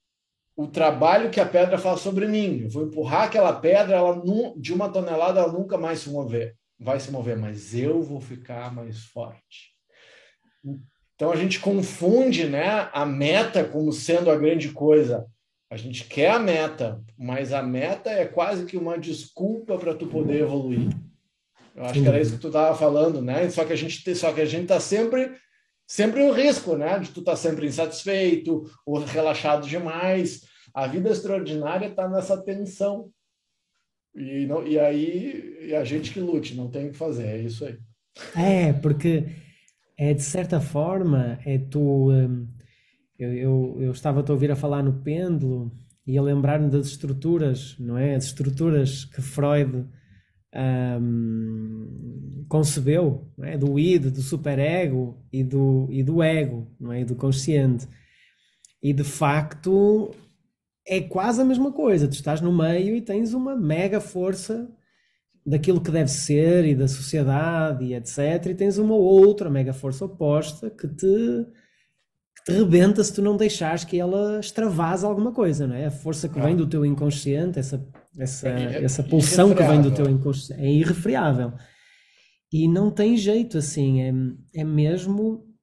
o 0.57 0.69
trabalho 0.69 1.31
que 1.31 1.41
a 1.41 1.47
pedra 1.47 1.79
faz 1.79 2.01
sobre 2.01 2.27
mim. 2.27 2.63
Eu 2.63 2.71
vou 2.71 2.85
empurrar 2.85 3.25
aquela 3.25 3.53
pedra, 3.53 3.97
ela 3.97 4.23
de 4.57 4.73
uma 4.73 4.89
tonelada 4.89 5.41
ela 5.41 5.53
nunca 5.53 5.77
mais 5.77 6.01
se 6.01 6.11
mover, 6.11 6.55
vai 6.79 7.01
se 7.01 7.11
mover, 7.11 7.37
mas 7.37 7.75
eu 7.75 8.03
vou 8.03 8.21
ficar 8.21 8.73
mais 8.73 9.05
forte. 9.05 9.73
Então 11.15 11.31
a 11.31 11.37
gente 11.37 11.61
confunde, 11.61 12.45
né, 12.45 12.89
a 12.93 13.05
meta 13.05 13.65
como 13.65 13.93
sendo 13.93 14.31
a 14.31 14.37
grande 14.37 14.71
coisa. 14.71 15.27
A 15.71 15.77
gente 15.77 16.05
quer 16.05 16.31
a 16.31 16.39
meta, 16.39 17.03
mas 17.19 17.53
a 17.53 17.63
meta 17.63 18.11
é 18.11 18.27
quase 18.27 18.65
que 18.65 18.77
uma 18.77 18.99
desculpa 18.99 19.77
para 19.77 19.95
tu 19.95 20.07
poder 20.07 20.43
evoluir. 20.43 20.89
Eu 21.75 21.85
acho 21.85 22.01
que 22.01 22.07
era 22.07 22.21
isso 22.21 22.35
que 22.35 22.41
tu 22.41 22.47
estava 22.47 22.77
falando, 22.77 23.21
né? 23.21 23.51
Só 23.51 23.65
que 23.65 23.73
a 23.73 23.77
gente 23.77 24.15
só 24.15 24.33
que 24.33 24.41
a 24.41 24.45
gente 24.45 24.63
está 24.63 24.79
sempre 24.79 25.33
sempre 25.87 26.23
um 26.23 26.33
risco, 26.33 26.77
né? 26.77 26.99
De 26.99 27.11
tu 27.11 27.21
estar 27.21 27.33
tá 27.33 27.37
sempre 27.37 27.67
insatisfeito 27.67 28.65
ou 28.85 28.99
relaxado 29.05 29.67
demais. 29.67 30.43
A 30.73 30.87
vida 30.87 31.11
extraordinária 31.11 31.89
está 31.89 32.09
nessa 32.09 32.37
tensão. 32.43 33.11
E, 34.15 34.47
não, 34.47 34.67
e 34.67 34.79
aí 34.79 35.57
e 35.69 35.75
a 35.75 35.85
gente 35.85 36.13
que 36.13 36.21
lute, 36.21 36.55
não 36.55 36.71
tem 36.71 36.89
o 36.89 36.93
que 36.93 36.97
fazer, 36.97 37.27
é 37.27 37.39
isso 37.39 37.65
aí. 37.65 37.79
É, 38.37 38.73
porque 38.73 39.27
é 39.97 40.15
de 40.15 40.23
certa 40.23 40.61
forma, 40.61 41.39
é 41.45 41.59
tu. 41.59 42.11
Hum, 42.11 42.47
eu, 43.19 43.33
eu, 43.33 43.79
eu 43.81 43.93
estava 43.93 44.25
a 44.27 44.33
ouvir 44.33 44.51
a 44.51 44.57
falar 44.57 44.83
no 44.83 45.01
pêndulo 45.03 45.73
e 46.07 46.19
a 46.19 46.23
lembrar-me 46.23 46.69
das 46.69 46.87
estruturas, 46.87 47.77
não 47.79 47.97
é? 47.97 48.15
As 48.15 48.25
estruturas 48.25 49.05
que 49.05 49.23
Freud 49.23 49.87
um, 50.55 52.45
concebeu, 52.49 53.27
é? 53.43 53.59
do 53.59 53.79
id, 53.79 54.11
do 54.11 54.23
superego 54.23 55.19
e 55.33 55.43
do, 55.43 55.89
e 55.91 56.03
do 56.03 56.23
ego, 56.23 56.69
não 56.79 56.93
é? 56.93 57.05
do 57.05 57.15
consciente. 57.15 57.89
E 58.83 58.93
de 58.93 59.05
facto 59.05 60.11
é 60.87 61.01
quase 61.01 61.41
a 61.41 61.45
mesma 61.45 61.73
coisa. 61.73 62.07
Tu 62.07 62.13
estás 62.13 62.41
no 62.41 62.53
meio 62.53 62.95
e 62.95 63.01
tens 63.01 63.35
uma 63.35 63.57
mega 63.57 64.01
força 64.01 64.69
daquilo 65.45 65.81
que 65.81 65.91
deve 65.91 66.11
ser 66.11 66.65
e 66.65 66.75
da 66.75 66.89
sociedade 66.89 67.85
e 67.85 67.95
etc. 67.95 68.47
E 68.47 68.55
tens 68.55 68.79
uma 68.79 68.95
outra 68.95 69.51
mega 69.51 69.73
força 69.73 70.05
oposta 70.05 70.71
que 70.71 70.87
te, 70.89 71.07
que 72.37 72.45
te 72.45 72.53
rebenta 72.53 73.03
se 73.03 73.13
tu 73.13 73.23
não 73.23 73.37
deixares 73.37 73.85
que 73.85 73.99
ela 73.99 74.39
extravase 74.41 75.05
alguma 75.05 75.33
coisa, 75.33 75.67
não 75.67 75.75
é? 75.75 75.87
A 75.87 75.91
força 75.91 76.29
que 76.29 76.41
vem 76.41 76.57
do 76.57 76.67
teu 76.67 76.85
inconsciente, 76.85 77.59
essa 77.59 77.85
essa, 78.19 78.49
é, 78.49 78.85
essa 78.85 79.03
pulsão 79.03 79.55
que 79.55 79.63
vem 79.63 79.83
do 79.83 79.93
teu 79.93 80.09
inconsciente 80.09 80.63
é 80.63 80.71
irrefriável. 80.71 81.53
E 82.53 82.69
não 82.69 82.91
tem 82.91 83.17
jeito 83.17 83.59
assim, 83.59 84.01
é, 84.01 84.13
é 84.61 84.65
mesmo 84.65 85.55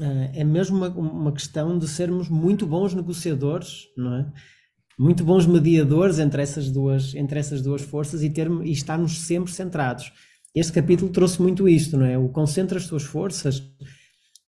eh, 0.00 0.40
é 0.40 0.44
mesmo 0.44 0.78
uma, 0.78 0.88
uma 0.88 1.32
questão 1.32 1.78
de 1.78 1.86
sermos 1.86 2.28
muito 2.28 2.66
bons 2.66 2.94
negociadores, 2.94 3.86
não 3.96 4.14
é? 4.14 4.32
Muito 4.98 5.22
bons 5.24 5.46
mediadores 5.46 6.18
entre 6.18 6.42
essas 6.42 6.70
duas, 6.70 7.14
entre 7.14 7.38
essas 7.38 7.60
duas 7.62 7.82
forças 7.82 8.22
e, 8.22 8.30
ter, 8.30 8.50
e 8.64 8.72
estarmos 8.72 9.20
sempre 9.20 9.52
centrados. 9.52 10.12
Este 10.54 10.72
capítulo 10.72 11.10
trouxe 11.10 11.40
muito 11.40 11.68
isto, 11.68 11.96
não 11.96 12.06
é? 12.06 12.18
O 12.18 12.28
concentra 12.30 12.78
as 12.78 12.86
tuas 12.86 13.02
forças, 13.02 13.62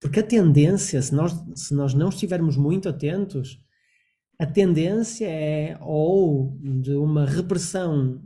porque 0.01 0.21
a 0.21 0.23
tendência, 0.23 1.01
se 1.01 1.15
nós, 1.15 1.33
se 1.55 1.75
nós 1.75 1.95
não 1.95 2.09
estivermos 2.09 2.57
muito 2.57 2.89
atentos, 2.89 3.59
a 4.43 4.47
tendência 4.47 5.29
é 5.29 5.79
ou 5.81 6.59
de 6.61 6.95
uma 6.95 7.25
repressão 7.25 8.21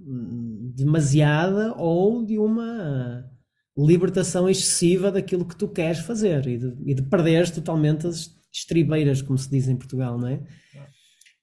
demasiada 0.74 1.74
ou 1.76 2.24
de 2.24 2.38
uma 2.38 3.30
libertação 3.76 4.48
excessiva 4.48 5.12
daquilo 5.12 5.44
que 5.44 5.54
tu 5.54 5.68
queres 5.68 5.98
fazer 5.98 6.46
e 6.46 6.56
de, 6.56 6.74
e 6.86 6.94
de 6.94 7.02
perderes 7.02 7.50
totalmente 7.50 8.06
as 8.06 8.34
estribeiras, 8.50 9.20
como 9.20 9.36
se 9.36 9.50
diz 9.50 9.68
em 9.68 9.76
Portugal, 9.76 10.18
não 10.18 10.28
é? 10.28 10.40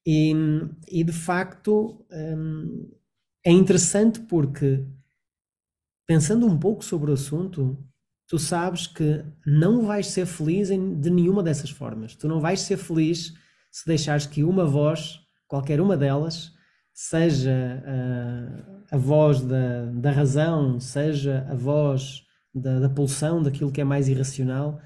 E, 0.04 0.34
e 0.88 1.04
de 1.04 1.14
facto 1.14 2.04
hum, 2.12 2.90
é 3.46 3.52
interessante 3.52 4.22
porque, 4.22 4.84
pensando 6.08 6.48
um 6.48 6.58
pouco 6.58 6.84
sobre 6.84 7.12
o 7.12 7.14
assunto, 7.14 7.78
tu 8.28 8.40
sabes 8.40 8.88
que 8.88 9.24
não 9.46 9.86
vais 9.86 10.08
ser 10.08 10.26
feliz 10.26 10.70
de 10.70 11.12
nenhuma 11.12 11.44
dessas 11.44 11.70
formas. 11.70 12.16
Tu 12.16 12.28
não 12.28 12.42
vais 12.42 12.62
ser 12.62 12.78
feliz 12.78 13.36
se 13.74 13.88
deixares 13.88 14.28
que 14.28 14.44
uma 14.44 14.66
voz, 14.66 15.20
qualquer 15.48 15.82
uma 15.82 15.98
delas, 15.98 16.52
seja 16.94 17.84
a, 18.92 18.96
a 18.96 18.98
voz 19.00 19.42
da, 19.42 19.86
da 19.86 20.12
razão, 20.12 20.80
seja 20.80 21.44
a 21.50 21.56
voz 21.56 22.22
da, 22.54 22.82
da 22.82 22.90
pulsão, 22.90 23.42
daquilo 23.42 23.72
que 23.72 23.82
é 23.82 23.84
mais 23.84 24.08
irracional, 24.08 24.80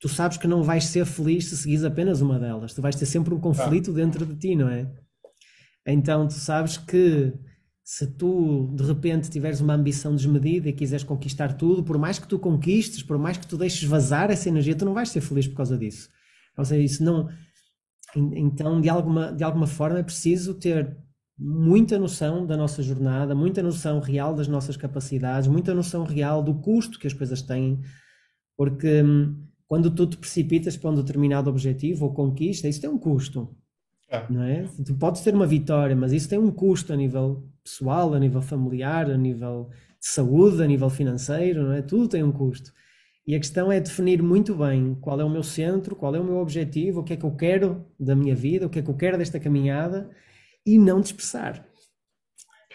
tu 0.00 0.08
sabes 0.08 0.36
que 0.36 0.48
não 0.48 0.64
vais 0.64 0.86
ser 0.86 1.06
feliz 1.06 1.44
se 1.46 1.56
seguires 1.56 1.84
apenas 1.84 2.20
uma 2.20 2.40
delas. 2.40 2.74
Tu 2.74 2.82
vais 2.82 2.96
ter 2.96 3.06
sempre 3.06 3.32
um 3.32 3.38
conflito 3.38 3.92
ah. 3.92 3.94
dentro 3.94 4.26
de 4.26 4.34
ti, 4.34 4.56
não 4.56 4.68
é? 4.68 4.92
Então 5.86 6.26
tu 6.26 6.34
sabes 6.34 6.76
que 6.76 7.32
se 7.84 8.08
tu 8.08 8.74
de 8.74 8.82
repente 8.82 9.30
tiveres 9.30 9.60
uma 9.60 9.74
ambição 9.74 10.12
desmedida 10.12 10.68
e 10.68 10.72
quiseres 10.72 11.04
conquistar 11.04 11.52
tudo, 11.52 11.84
por 11.84 11.98
mais 11.98 12.18
que 12.18 12.26
tu 12.26 12.36
conquistes, 12.36 13.00
por 13.00 13.16
mais 13.16 13.36
que 13.36 13.46
tu 13.46 13.56
deixes 13.56 13.84
vazar 13.84 14.28
essa 14.28 14.48
energia, 14.48 14.74
tu 14.74 14.84
não 14.84 14.92
vais 14.94 15.08
ser 15.08 15.20
feliz 15.20 15.46
por 15.46 15.54
causa 15.54 15.78
disso. 15.78 16.08
Ou 16.58 16.64
seja, 16.64 16.82
isso 16.82 17.04
não, 17.04 17.28
então, 18.16 18.80
de 18.80 18.88
alguma, 18.88 19.32
de 19.32 19.42
alguma 19.42 19.66
forma, 19.66 19.98
é 19.98 20.02
preciso 20.02 20.54
ter 20.54 20.96
muita 21.38 21.98
noção 21.98 22.46
da 22.46 22.56
nossa 22.56 22.82
jornada, 22.82 23.34
muita 23.34 23.62
noção 23.62 24.00
real 24.00 24.34
das 24.34 24.46
nossas 24.48 24.76
capacidades, 24.76 25.48
muita 25.48 25.74
noção 25.74 26.04
real 26.04 26.42
do 26.42 26.54
custo 26.54 26.98
que 26.98 27.06
as 27.06 27.12
coisas 27.12 27.42
têm, 27.42 27.80
porque 28.56 29.02
hum, 29.02 29.44
quando 29.66 29.90
tu 29.90 30.06
te 30.06 30.16
precipitas 30.16 30.76
para 30.76 30.90
um 30.90 30.94
determinado 30.94 31.48
objetivo 31.48 32.04
ou 32.04 32.14
conquista, 32.14 32.68
isso 32.68 32.80
tem 32.80 32.90
um 32.90 32.98
custo. 32.98 33.56
É. 34.10 34.26
Não 34.28 34.42
é? 34.42 34.68
Tu 34.84 34.94
podes 34.94 35.22
ter 35.22 35.34
uma 35.34 35.46
vitória, 35.46 35.96
mas 35.96 36.12
isso 36.12 36.28
tem 36.28 36.38
um 36.38 36.50
custo 36.50 36.92
a 36.92 36.96
nível 36.96 37.48
pessoal, 37.64 38.12
a 38.12 38.18
nível 38.18 38.42
familiar, 38.42 39.10
a 39.10 39.16
nível 39.16 39.70
de 39.98 40.06
saúde, 40.06 40.62
a 40.62 40.66
nível 40.66 40.90
financeiro, 40.90 41.62
não 41.62 41.72
é? 41.72 41.80
Tudo 41.80 42.08
tem 42.08 42.22
um 42.22 42.30
custo. 42.30 42.72
E 43.26 43.36
a 43.36 43.38
questão 43.38 43.70
é 43.70 43.78
definir 43.78 44.22
muito 44.22 44.54
bem 44.54 44.96
qual 45.00 45.20
é 45.20 45.24
o 45.24 45.30
meu 45.30 45.42
centro, 45.42 45.94
qual 45.94 46.14
é 46.14 46.20
o 46.20 46.24
meu 46.24 46.38
objetivo, 46.38 47.00
o 47.00 47.04
que 47.04 47.12
é 47.12 47.16
que 47.16 47.24
eu 47.24 47.30
quero 47.36 47.86
da 47.98 48.16
minha 48.16 48.34
vida, 48.34 48.66
o 48.66 48.70
que 48.70 48.80
é 48.80 48.82
que 48.82 48.90
eu 48.90 48.96
quero 48.96 49.16
desta 49.16 49.38
caminhada 49.38 50.10
e 50.66 50.78
não 50.78 51.00
dispersar. 51.00 51.64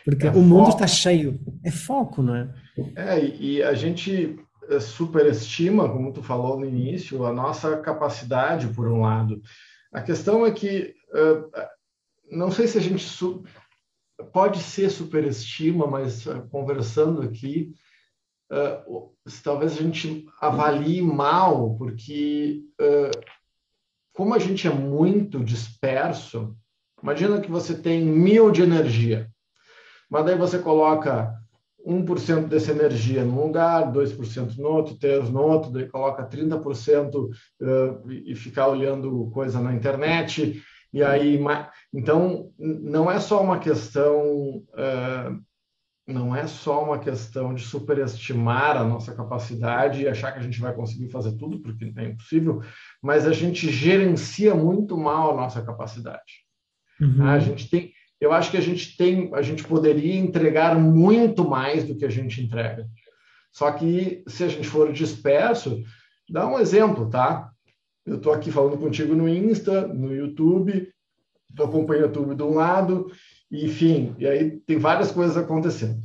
Porque 0.05 0.27
é 0.27 0.31
o 0.31 0.41
mundo 0.41 0.69
está 0.69 0.87
cheio, 0.87 1.37
é 1.65 1.71
foco, 1.71 2.21
não 2.21 2.33
é? 2.33 2.53
É, 2.95 3.25
e 3.25 3.61
a 3.61 3.73
gente 3.73 4.39
eh, 4.69 4.79
superestima, 4.79 5.89
como 5.89 6.13
tu 6.13 6.21
falou 6.21 6.59
no 6.59 6.65
início, 6.65 7.25
a 7.25 7.33
nossa 7.33 7.77
capacidade, 7.77 8.67
por 8.69 8.87
um 8.87 9.01
lado. 9.01 9.41
A 9.91 10.01
questão 10.01 10.45
é 10.45 10.51
que, 10.51 10.93
uh, 11.13 11.49
não 12.29 12.51
sei 12.51 12.67
se 12.67 12.77
a 12.77 12.81
gente 12.81 13.05
pode 14.33 14.59
ser 14.59 14.89
superestima, 14.89 15.87
mas 15.87 16.25
uh, 16.25 16.47
conversando 16.49 17.21
aqui, 17.21 17.73
uh, 18.51 19.13
talvez 19.43 19.73
a 19.73 19.81
gente 19.81 20.25
avalie 20.41 21.01
mal, 21.01 21.75
porque 21.75 22.63
uh, 22.81 23.37
como 24.13 24.33
a 24.33 24.39
gente 24.39 24.67
é 24.67 24.71
muito 24.71 25.43
disperso, 25.43 26.55
imagina 27.01 27.39
que 27.39 27.51
você 27.51 27.75
tem 27.75 28.03
mil 28.03 28.51
de 28.51 28.63
energia, 28.63 29.29
mas 30.09 30.25
daí 30.25 30.37
você 30.37 30.59
coloca 30.59 31.33
1% 31.85 32.47
dessa 32.47 32.71
energia 32.71 33.23
num 33.23 33.45
lugar, 33.45 33.91
2% 33.91 34.57
no 34.57 34.67
outro, 34.67 34.95
3% 34.95 35.29
no 35.29 35.41
outro, 35.41 35.71
daí 35.71 35.87
coloca 35.87 36.27
30% 36.27 37.15
uh, 37.15 38.11
e 38.11 38.35
ficar 38.35 38.67
olhando 38.67 39.29
coisa 39.31 39.61
na 39.61 39.73
internet. 39.73 40.61
E 40.91 41.03
aí, 41.03 41.39
então, 41.93 42.51
não 42.57 43.09
é 43.09 43.19
só 43.19 43.41
uma 43.41 43.59
questão 43.59 44.63
uh, 44.73 45.41
não 46.07 46.33
é 46.33 46.47
só 46.47 46.85
uma 46.85 46.97
questão 46.97 47.53
de 47.53 47.63
superestimar 47.63 48.77
a 48.77 48.83
nossa 48.85 49.13
capacidade 49.13 50.01
e 50.01 50.07
achar 50.07 50.31
que 50.31 50.39
a 50.39 50.41
gente 50.41 50.61
vai 50.61 50.73
conseguir 50.73 51.09
fazer 51.09 51.33
tudo, 51.33 51.59
porque 51.59 51.91
é 51.97 52.05
impossível, 52.05 52.61
mas 53.01 53.27
a 53.27 53.33
gente 53.33 53.69
gerencia 53.69 54.55
muito 54.55 54.97
mal 54.97 55.33
a 55.33 55.41
nossa 55.41 55.61
capacidade. 55.61 56.45
Uhum. 57.01 57.27
A 57.27 57.37
gente 57.39 57.69
tem, 57.69 57.91
eu 58.21 58.31
acho 58.31 58.49
que 58.49 58.57
a 58.57 58.61
gente 58.61 58.95
tem, 58.95 59.29
a 59.35 59.41
gente 59.41 59.65
poderia 59.65 60.15
entregar 60.15 60.75
muito 60.79 61.47
mais 61.47 61.83
do 61.83 61.95
que 61.95 62.05
a 62.05 62.09
gente 62.09 62.41
entrega. 62.41 62.87
Só 63.51 63.69
que 63.71 64.23
se 64.27 64.45
a 64.45 64.47
gente 64.47 64.67
for 64.67 64.93
disperso, 64.93 65.83
dá 66.29 66.47
um 66.47 66.57
exemplo, 66.57 67.09
tá? 67.09 67.51
Eu 68.05 68.15
estou 68.15 68.31
aqui 68.31 68.49
falando 68.49 68.77
contigo 68.77 69.13
no 69.13 69.27
Insta, 69.27 69.85
no 69.85 70.15
YouTube, 70.15 70.89
tu 71.53 71.63
acompanha 71.63 72.03
o 72.03 72.05
YouTube 72.05 72.35
de 72.35 72.43
um 72.43 72.53
lado, 72.53 73.11
enfim, 73.51 74.15
e 74.17 74.27
aí 74.27 74.59
tem 74.61 74.77
várias 74.77 75.11
coisas 75.11 75.37
acontecendo. 75.37 76.01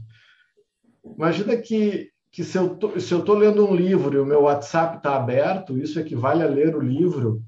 imagina 1.04 1.56
que, 1.56 2.10
que 2.30 2.44
se 2.44 2.56
eu 2.56 2.76
tô, 2.76 2.98
se 3.00 3.12
eu 3.12 3.20
estou 3.20 3.36
lendo 3.36 3.66
um 3.66 3.74
livro 3.74 4.16
e 4.16 4.20
o 4.20 4.26
meu 4.26 4.42
WhatsApp 4.42 4.98
está 4.98 5.16
aberto, 5.16 5.78
isso 5.78 5.98
equivale 5.98 6.42
a 6.42 6.48
ler 6.48 6.76
o 6.76 6.80
livro 6.80 7.42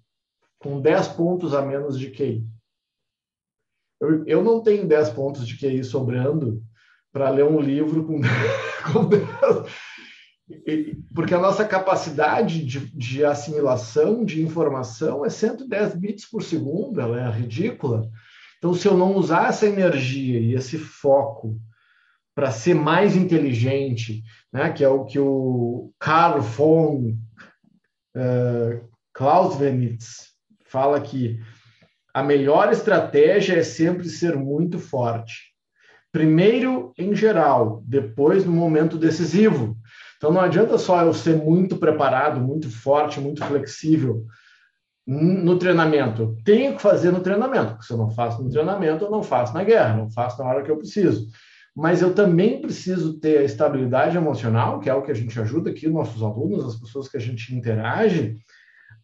com 0.58 0.80
10 0.80 1.08
pontos 1.08 1.54
a 1.54 1.62
menos 1.62 1.98
de 1.98 2.10
QI. 2.10 2.44
Eu, 4.00 4.24
eu 4.26 4.44
não 4.44 4.62
tenho 4.62 4.86
10 4.86 5.10
pontos 5.10 5.46
de 5.46 5.56
QI 5.56 5.84
sobrando 5.84 6.62
para 7.12 7.30
ler 7.30 7.44
um 7.44 7.60
livro 7.60 8.04
com, 8.04 8.20
com 8.92 9.08
10, 9.08 9.24
porque 11.14 11.32
a 11.34 11.40
nossa 11.40 11.64
capacidade 11.64 12.64
de, 12.64 12.80
de, 12.94 13.24
assimilação 13.24 14.24
de 14.24 14.42
informação 14.42 15.24
é 15.24 15.30
110 15.30 15.94
bits 15.94 16.26
por 16.26 16.42
segundo, 16.42 17.00
ela 17.00 17.20
é 17.20 17.30
ridícula. 17.30 18.10
Então, 18.64 18.72
se 18.72 18.88
eu 18.88 18.96
não 18.96 19.14
usar 19.14 19.50
essa 19.50 19.66
energia 19.66 20.40
e 20.40 20.54
esse 20.54 20.78
foco 20.78 21.60
para 22.34 22.50
ser 22.50 22.72
mais 22.72 23.14
inteligente, 23.14 24.22
né, 24.50 24.72
que 24.72 24.82
é 24.82 24.88
o 24.88 25.04
que 25.04 25.18
o 25.18 25.92
Carl 25.98 26.40
von 26.40 27.14
uh, 28.16 28.88
Clausewitz 29.12 30.30
fala 30.64 30.98
que 30.98 31.38
a 32.14 32.22
melhor 32.22 32.72
estratégia 32.72 33.58
é 33.58 33.62
sempre 33.62 34.08
ser 34.08 34.34
muito 34.34 34.78
forte. 34.78 35.52
Primeiro 36.10 36.90
em 36.96 37.14
geral, 37.14 37.82
depois 37.84 38.46
no 38.46 38.52
momento 38.52 38.96
decisivo. 38.96 39.76
Então 40.16 40.32
não 40.32 40.40
adianta 40.40 40.78
só 40.78 41.02
eu 41.02 41.12
ser 41.12 41.36
muito 41.36 41.76
preparado, 41.76 42.40
muito 42.40 42.70
forte, 42.70 43.20
muito 43.20 43.44
flexível 43.44 44.24
no 45.06 45.58
treinamento. 45.58 46.22
Eu 46.22 46.36
tenho 46.44 46.76
que 46.76 46.82
fazer 46.82 47.10
no 47.10 47.20
treinamento, 47.20 47.72
porque 47.72 47.84
se 47.84 47.92
eu 47.92 47.98
não 47.98 48.10
faço 48.10 48.42
no 48.42 48.50
treinamento, 48.50 49.04
eu 49.04 49.10
não 49.10 49.22
faço 49.22 49.52
na 49.52 49.62
guerra, 49.62 49.96
não 49.96 50.10
faço 50.10 50.42
na 50.42 50.48
hora 50.48 50.62
que 50.62 50.70
eu 50.70 50.78
preciso. 50.78 51.28
Mas 51.76 52.00
eu 52.00 52.14
também 52.14 52.60
preciso 52.60 53.18
ter 53.18 53.38
a 53.38 53.42
estabilidade 53.42 54.16
emocional, 54.16 54.80
que 54.80 54.88
é 54.88 54.94
o 54.94 55.02
que 55.02 55.10
a 55.10 55.14
gente 55.14 55.38
ajuda 55.40 55.70
aqui 55.70 55.88
nossos 55.88 56.22
alunos, 56.22 56.64
as 56.64 56.76
pessoas 56.80 57.08
que 57.08 57.16
a 57.16 57.20
gente 57.20 57.54
interage, 57.54 58.36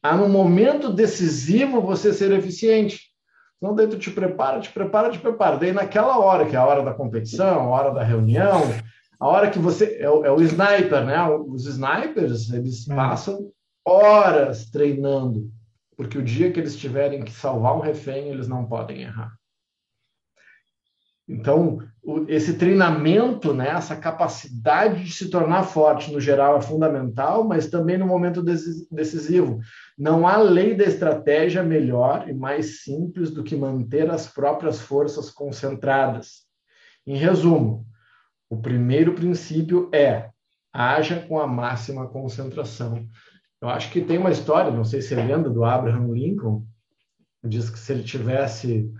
a 0.02 0.16
no 0.16 0.28
momento 0.28 0.92
decisivo 0.92 1.80
você 1.80 2.12
ser 2.12 2.32
eficiente. 2.32 3.10
Então, 3.58 3.74
daí 3.74 3.86
tu 3.86 3.98
te 3.98 4.10
prepara, 4.10 4.60
te 4.60 4.72
prepara, 4.72 5.10
te 5.10 5.18
prepara. 5.18 5.58
Daí 5.58 5.72
naquela 5.72 6.18
hora, 6.18 6.46
que 6.46 6.56
é 6.56 6.58
a 6.58 6.64
hora 6.64 6.82
da 6.82 6.94
competição, 6.94 7.60
a 7.60 7.68
hora 7.68 7.90
da 7.90 8.02
reunião, 8.02 8.62
a 9.18 9.28
hora 9.28 9.50
que 9.50 9.58
você 9.58 9.98
é 10.00 10.08
o, 10.08 10.24
é 10.24 10.32
o 10.32 10.40
sniper, 10.40 11.04
né? 11.04 11.22
Os 11.28 11.66
snipers 11.66 12.50
eles 12.50 12.88
é. 12.88 12.94
passam 12.94 13.50
horas 13.84 14.70
treinando, 14.70 15.50
porque 16.00 16.16
o 16.16 16.22
dia 16.22 16.50
que 16.50 16.58
eles 16.58 16.76
tiverem 16.76 17.22
que 17.22 17.30
salvar 17.30 17.76
um 17.76 17.80
refém 17.80 18.28
eles 18.28 18.48
não 18.48 18.64
podem 18.64 19.02
errar. 19.02 19.36
Então, 21.28 21.78
o, 22.02 22.24
esse 22.26 22.54
treinamento, 22.54 23.52
né, 23.52 23.68
essa 23.68 23.94
capacidade 23.94 25.04
de 25.04 25.12
se 25.12 25.28
tornar 25.28 25.64
forte, 25.64 26.10
no 26.10 26.18
geral, 26.18 26.56
é 26.56 26.62
fundamental, 26.62 27.44
mas 27.44 27.68
também 27.68 27.98
no 27.98 28.06
momento 28.06 28.42
decisivo. 28.42 29.60
Não 29.98 30.26
há 30.26 30.38
lei 30.38 30.74
da 30.74 30.84
estratégia 30.84 31.62
melhor 31.62 32.26
e 32.30 32.32
mais 32.32 32.82
simples 32.82 33.30
do 33.30 33.44
que 33.44 33.54
manter 33.54 34.10
as 34.10 34.26
próprias 34.26 34.80
forças 34.80 35.28
concentradas. 35.28 36.46
Em 37.06 37.18
resumo, 37.18 37.86
o 38.48 38.56
primeiro 38.56 39.12
princípio 39.12 39.90
é 39.92 40.30
haja 40.72 41.20
com 41.28 41.38
a 41.38 41.46
máxima 41.46 42.08
concentração. 42.08 43.06
Eu 43.60 43.68
acho 43.68 43.90
que 43.90 44.00
tem 44.00 44.18
uma 44.18 44.30
história, 44.30 44.70
não 44.70 44.84
sei 44.84 45.02
se 45.02 45.14
é 45.14 45.22
lenda 45.22 45.50
do 45.50 45.64
Abraham 45.64 46.12
Lincoln, 46.12 46.64
diz 47.44 47.68
que 47.68 47.78
se 47.78 47.92
ele 47.92 48.02
tivesse 48.02 48.90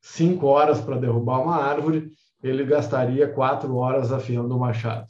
cinco 0.00 0.46
horas 0.46 0.80
para 0.80 0.98
derrubar 0.98 1.40
uma 1.40 1.56
árvore, 1.56 2.10
ele 2.42 2.64
gastaria 2.64 3.32
quatro 3.32 3.76
horas 3.76 4.12
afiando 4.12 4.56
o 4.56 4.60
machado. 4.60 5.06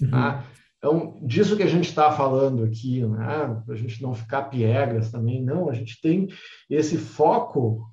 Uhum. 0.00 0.10
Ah, 0.12 0.44
então, 0.78 1.18
disso 1.26 1.56
que 1.56 1.62
a 1.62 1.68
gente 1.68 1.88
está 1.88 2.12
falando 2.12 2.64
aqui, 2.64 3.04
né? 3.04 3.62
para 3.64 3.74
a 3.74 3.76
gente 3.76 4.00
não 4.00 4.14
ficar 4.14 4.44
piegas 4.44 5.10
também, 5.10 5.42
não, 5.42 5.68
a 5.68 5.74
gente 5.74 6.00
tem 6.00 6.28
esse 6.70 6.96
foco 6.96 7.92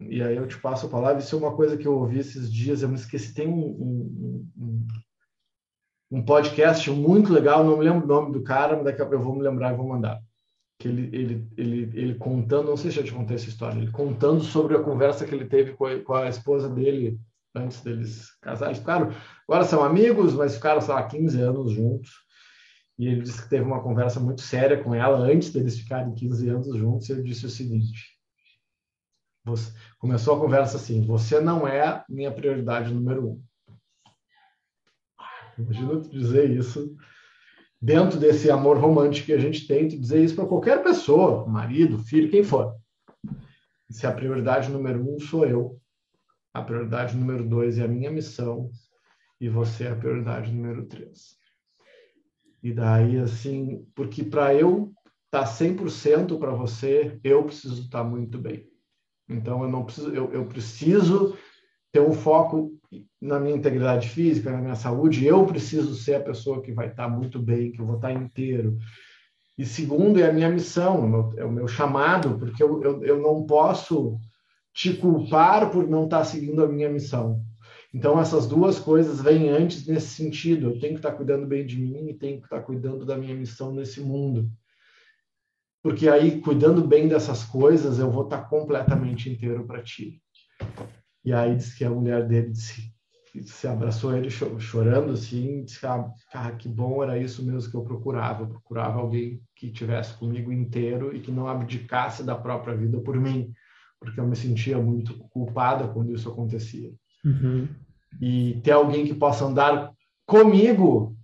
e 0.00 0.22
aí 0.22 0.36
eu 0.36 0.46
te 0.46 0.58
passo 0.58 0.86
a 0.86 0.88
palavra. 0.88 1.20
Isso 1.20 1.34
é 1.34 1.38
uma 1.38 1.54
coisa 1.54 1.76
que 1.76 1.86
eu 1.86 1.98
ouvi 1.98 2.18
esses 2.18 2.52
dias, 2.52 2.82
eu 2.82 2.88
me 2.88 2.96
esqueci. 2.96 3.34
Tem 3.34 3.48
um, 3.48 4.50
um, 4.56 4.86
um 6.14 6.22
podcast 6.22 6.88
muito 6.92 7.32
legal, 7.32 7.64
não 7.64 7.76
me 7.76 7.84
lembro 7.84 8.04
o 8.04 8.06
nome 8.06 8.32
do 8.32 8.44
cara, 8.44 8.76
mas 8.76 8.84
daqui 8.84 9.02
a 9.02 9.04
pouco 9.04 9.16
eu 9.16 9.20
vou 9.20 9.34
me 9.34 9.42
lembrar 9.42 9.72
e 9.72 9.76
vou 9.76 9.88
mandar. 9.88 10.22
Que 10.78 10.86
ele, 10.86 11.10
ele, 11.12 11.48
ele, 11.56 11.90
ele 11.92 12.14
contando, 12.14 12.68
não 12.68 12.76
sei 12.76 12.92
se 12.92 12.98
eu 12.98 13.04
te 13.04 13.12
contei 13.12 13.34
essa 13.34 13.48
história, 13.48 13.76
ele 13.76 13.90
contando 13.90 14.40
sobre 14.40 14.76
a 14.76 14.82
conversa 14.82 15.26
que 15.26 15.34
ele 15.34 15.46
teve 15.46 15.72
com 15.72 15.86
a, 15.86 15.98
com 15.98 16.14
a 16.14 16.28
esposa 16.28 16.68
dele 16.68 17.18
antes 17.52 17.80
deles 17.80 18.28
casarem. 18.40 18.76
Ficaram, 18.76 19.10
agora 19.48 19.64
são 19.64 19.82
amigos, 19.82 20.34
mas 20.34 20.54
ficaram, 20.54 20.80
sei 20.80 20.94
lá, 20.94 21.02
15 21.02 21.40
anos 21.40 21.72
juntos. 21.72 22.12
E 22.96 23.08
ele 23.08 23.22
disse 23.22 23.42
que 23.42 23.50
teve 23.50 23.64
uma 23.64 23.82
conversa 23.82 24.20
muito 24.20 24.40
séria 24.40 24.80
com 24.80 24.94
ela 24.94 25.18
antes 25.18 25.50
deles 25.50 25.76
ficarem 25.76 26.14
15 26.14 26.48
anos 26.48 26.76
juntos. 26.76 27.08
E 27.08 27.12
ele 27.12 27.24
disse 27.24 27.44
o 27.44 27.50
seguinte: 27.50 28.16
você, 29.44 29.72
começou 29.98 30.36
a 30.36 30.40
conversa 30.40 30.76
assim: 30.76 31.04
você 31.04 31.40
não 31.40 31.66
é 31.66 32.04
minha 32.08 32.30
prioridade 32.30 32.94
número 32.94 33.30
um. 33.30 33.42
Imagina 35.58 36.00
tu 36.00 36.10
dizer 36.10 36.50
isso 36.50 36.96
dentro 37.80 38.18
desse 38.18 38.50
amor 38.50 38.78
romântico 38.78 39.26
que 39.26 39.32
a 39.32 39.38
gente 39.38 39.66
tem, 39.66 39.88
tu 39.88 39.98
dizer 39.98 40.22
isso 40.22 40.34
para 40.34 40.46
qualquer 40.46 40.82
pessoa, 40.82 41.46
marido, 41.46 41.98
filho, 41.98 42.30
quem 42.30 42.42
for. 42.42 42.74
Se 43.90 44.06
a 44.06 44.12
prioridade 44.12 44.70
número 44.70 45.00
um 45.00 45.18
sou 45.20 45.46
eu, 45.46 45.80
a 46.52 46.62
prioridade 46.62 47.16
número 47.16 47.46
dois 47.46 47.78
é 47.78 47.84
a 47.84 47.88
minha 47.88 48.10
missão 48.10 48.70
e 49.40 49.48
você 49.48 49.84
é 49.84 49.90
a 49.90 49.96
prioridade 49.96 50.52
número 50.52 50.86
três. 50.86 51.36
E 52.62 52.72
daí, 52.72 53.18
assim, 53.18 53.86
porque 53.94 54.24
para 54.24 54.54
eu 54.54 54.92
estar 55.26 55.44
tá 55.44 55.46
100% 55.46 56.38
para 56.38 56.52
você, 56.52 57.20
eu 57.22 57.44
preciso 57.44 57.82
estar 57.82 58.02
tá 58.02 58.04
muito 58.04 58.38
bem. 58.38 58.66
Então 59.28 59.62
eu 59.62 59.68
não 59.68 59.84
preciso, 59.84 60.08
eu, 60.14 60.32
eu 60.32 60.46
preciso 60.46 61.36
ter 61.94 62.00
um 62.00 62.12
foco 62.12 62.72
na 63.22 63.38
minha 63.38 63.54
integridade 63.54 64.08
física, 64.08 64.50
na 64.50 64.60
minha 64.60 64.74
saúde. 64.74 65.24
Eu 65.24 65.46
preciso 65.46 65.94
ser 65.94 66.16
a 66.16 66.20
pessoa 66.20 66.60
que 66.60 66.72
vai 66.72 66.88
estar 66.88 67.08
muito 67.08 67.38
bem, 67.38 67.70
que 67.70 67.80
eu 67.80 67.86
vou 67.86 67.94
estar 67.94 68.12
inteiro. 68.12 68.76
E 69.56 69.64
segundo 69.64 70.18
é 70.18 70.28
a 70.28 70.32
minha 70.32 70.48
missão, 70.48 71.32
é 71.36 71.44
o 71.44 71.52
meu, 71.52 71.68
chamado, 71.68 72.36
porque 72.36 72.60
eu, 72.60 72.82
eu, 72.82 73.04
eu 73.04 73.22
não 73.22 73.46
posso 73.46 74.18
te 74.72 74.92
culpar 74.92 75.70
por 75.70 75.88
não 75.88 76.06
estar 76.06 76.24
seguindo 76.24 76.64
a 76.64 76.68
minha 76.68 76.90
missão. 76.90 77.40
Então, 77.94 78.20
essas 78.20 78.48
duas 78.48 78.80
coisas 78.80 79.22
vêm 79.22 79.48
antes 79.48 79.86
nesse 79.86 80.08
sentido. 80.08 80.70
Eu 80.70 80.80
tenho 80.80 80.94
que 80.94 80.98
estar 80.98 81.12
cuidando 81.12 81.46
bem 81.46 81.64
de 81.64 81.78
mim 81.78 82.08
e 82.08 82.14
tenho 82.14 82.40
que 82.40 82.46
estar 82.46 82.62
cuidando 82.62 83.06
da 83.06 83.16
minha 83.16 83.36
missão 83.36 83.72
nesse 83.72 84.00
mundo 84.00 84.50
porque 85.84 86.08
aí, 86.08 86.40
cuidando 86.40 86.80
bem 86.80 87.08
dessas 87.08 87.44
coisas, 87.44 87.98
eu 87.98 88.10
vou 88.10 88.24
estar 88.24 88.48
completamente 88.48 89.28
inteiro 89.28 89.66
para 89.66 89.82
ti. 89.82 90.18
E 91.24 91.32
aí, 91.32 91.56
disse 91.56 91.76
que 91.76 91.84
a 91.84 91.90
mulher 91.90 92.26
dele 92.26 92.50
disse, 92.50 92.94
se 93.42 93.66
abraçou 93.66 94.16
ele 94.16 94.30
chorando 94.30 95.12
assim, 95.12 95.64
disse, 95.64 95.84
ah, 95.86 96.52
que 96.52 96.68
bom, 96.68 97.02
era 97.02 97.18
isso 97.18 97.44
mesmo 97.44 97.70
que 97.70 97.76
eu 97.76 97.82
procurava. 97.82 98.42
Eu 98.42 98.48
procurava 98.48 99.00
alguém 99.00 99.40
que 99.56 99.72
tivesse 99.72 100.14
comigo 100.14 100.52
inteiro 100.52 101.14
e 101.14 101.20
que 101.20 101.32
não 101.32 101.48
abdicasse 101.48 102.22
da 102.22 102.36
própria 102.36 102.76
vida 102.76 103.00
por 103.00 103.16
mim, 103.18 103.52
porque 103.98 104.20
eu 104.20 104.26
me 104.26 104.36
sentia 104.36 104.78
muito 104.78 105.14
culpada 105.30 105.88
quando 105.88 106.12
isso 106.12 106.28
acontecia. 106.28 106.92
Uhum. 107.24 107.68
E 108.20 108.60
ter 108.62 108.72
alguém 108.72 109.04
que 109.04 109.14
possa 109.14 109.46
andar 109.46 109.92
comigo 110.26 111.16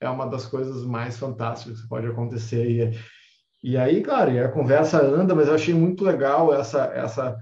é 0.00 0.08
uma 0.08 0.26
das 0.26 0.46
coisas 0.46 0.82
mais 0.84 1.18
fantásticas 1.18 1.82
que 1.82 1.88
pode 1.88 2.06
acontecer. 2.06 2.70
E, 2.70 3.70
e 3.72 3.76
aí, 3.76 4.02
claro, 4.02 4.42
a 4.42 4.48
conversa 4.48 5.04
anda, 5.04 5.34
mas 5.34 5.48
eu 5.48 5.54
achei 5.54 5.74
muito 5.74 6.02
legal 6.02 6.54
essa 6.54 6.84
essa 6.84 7.36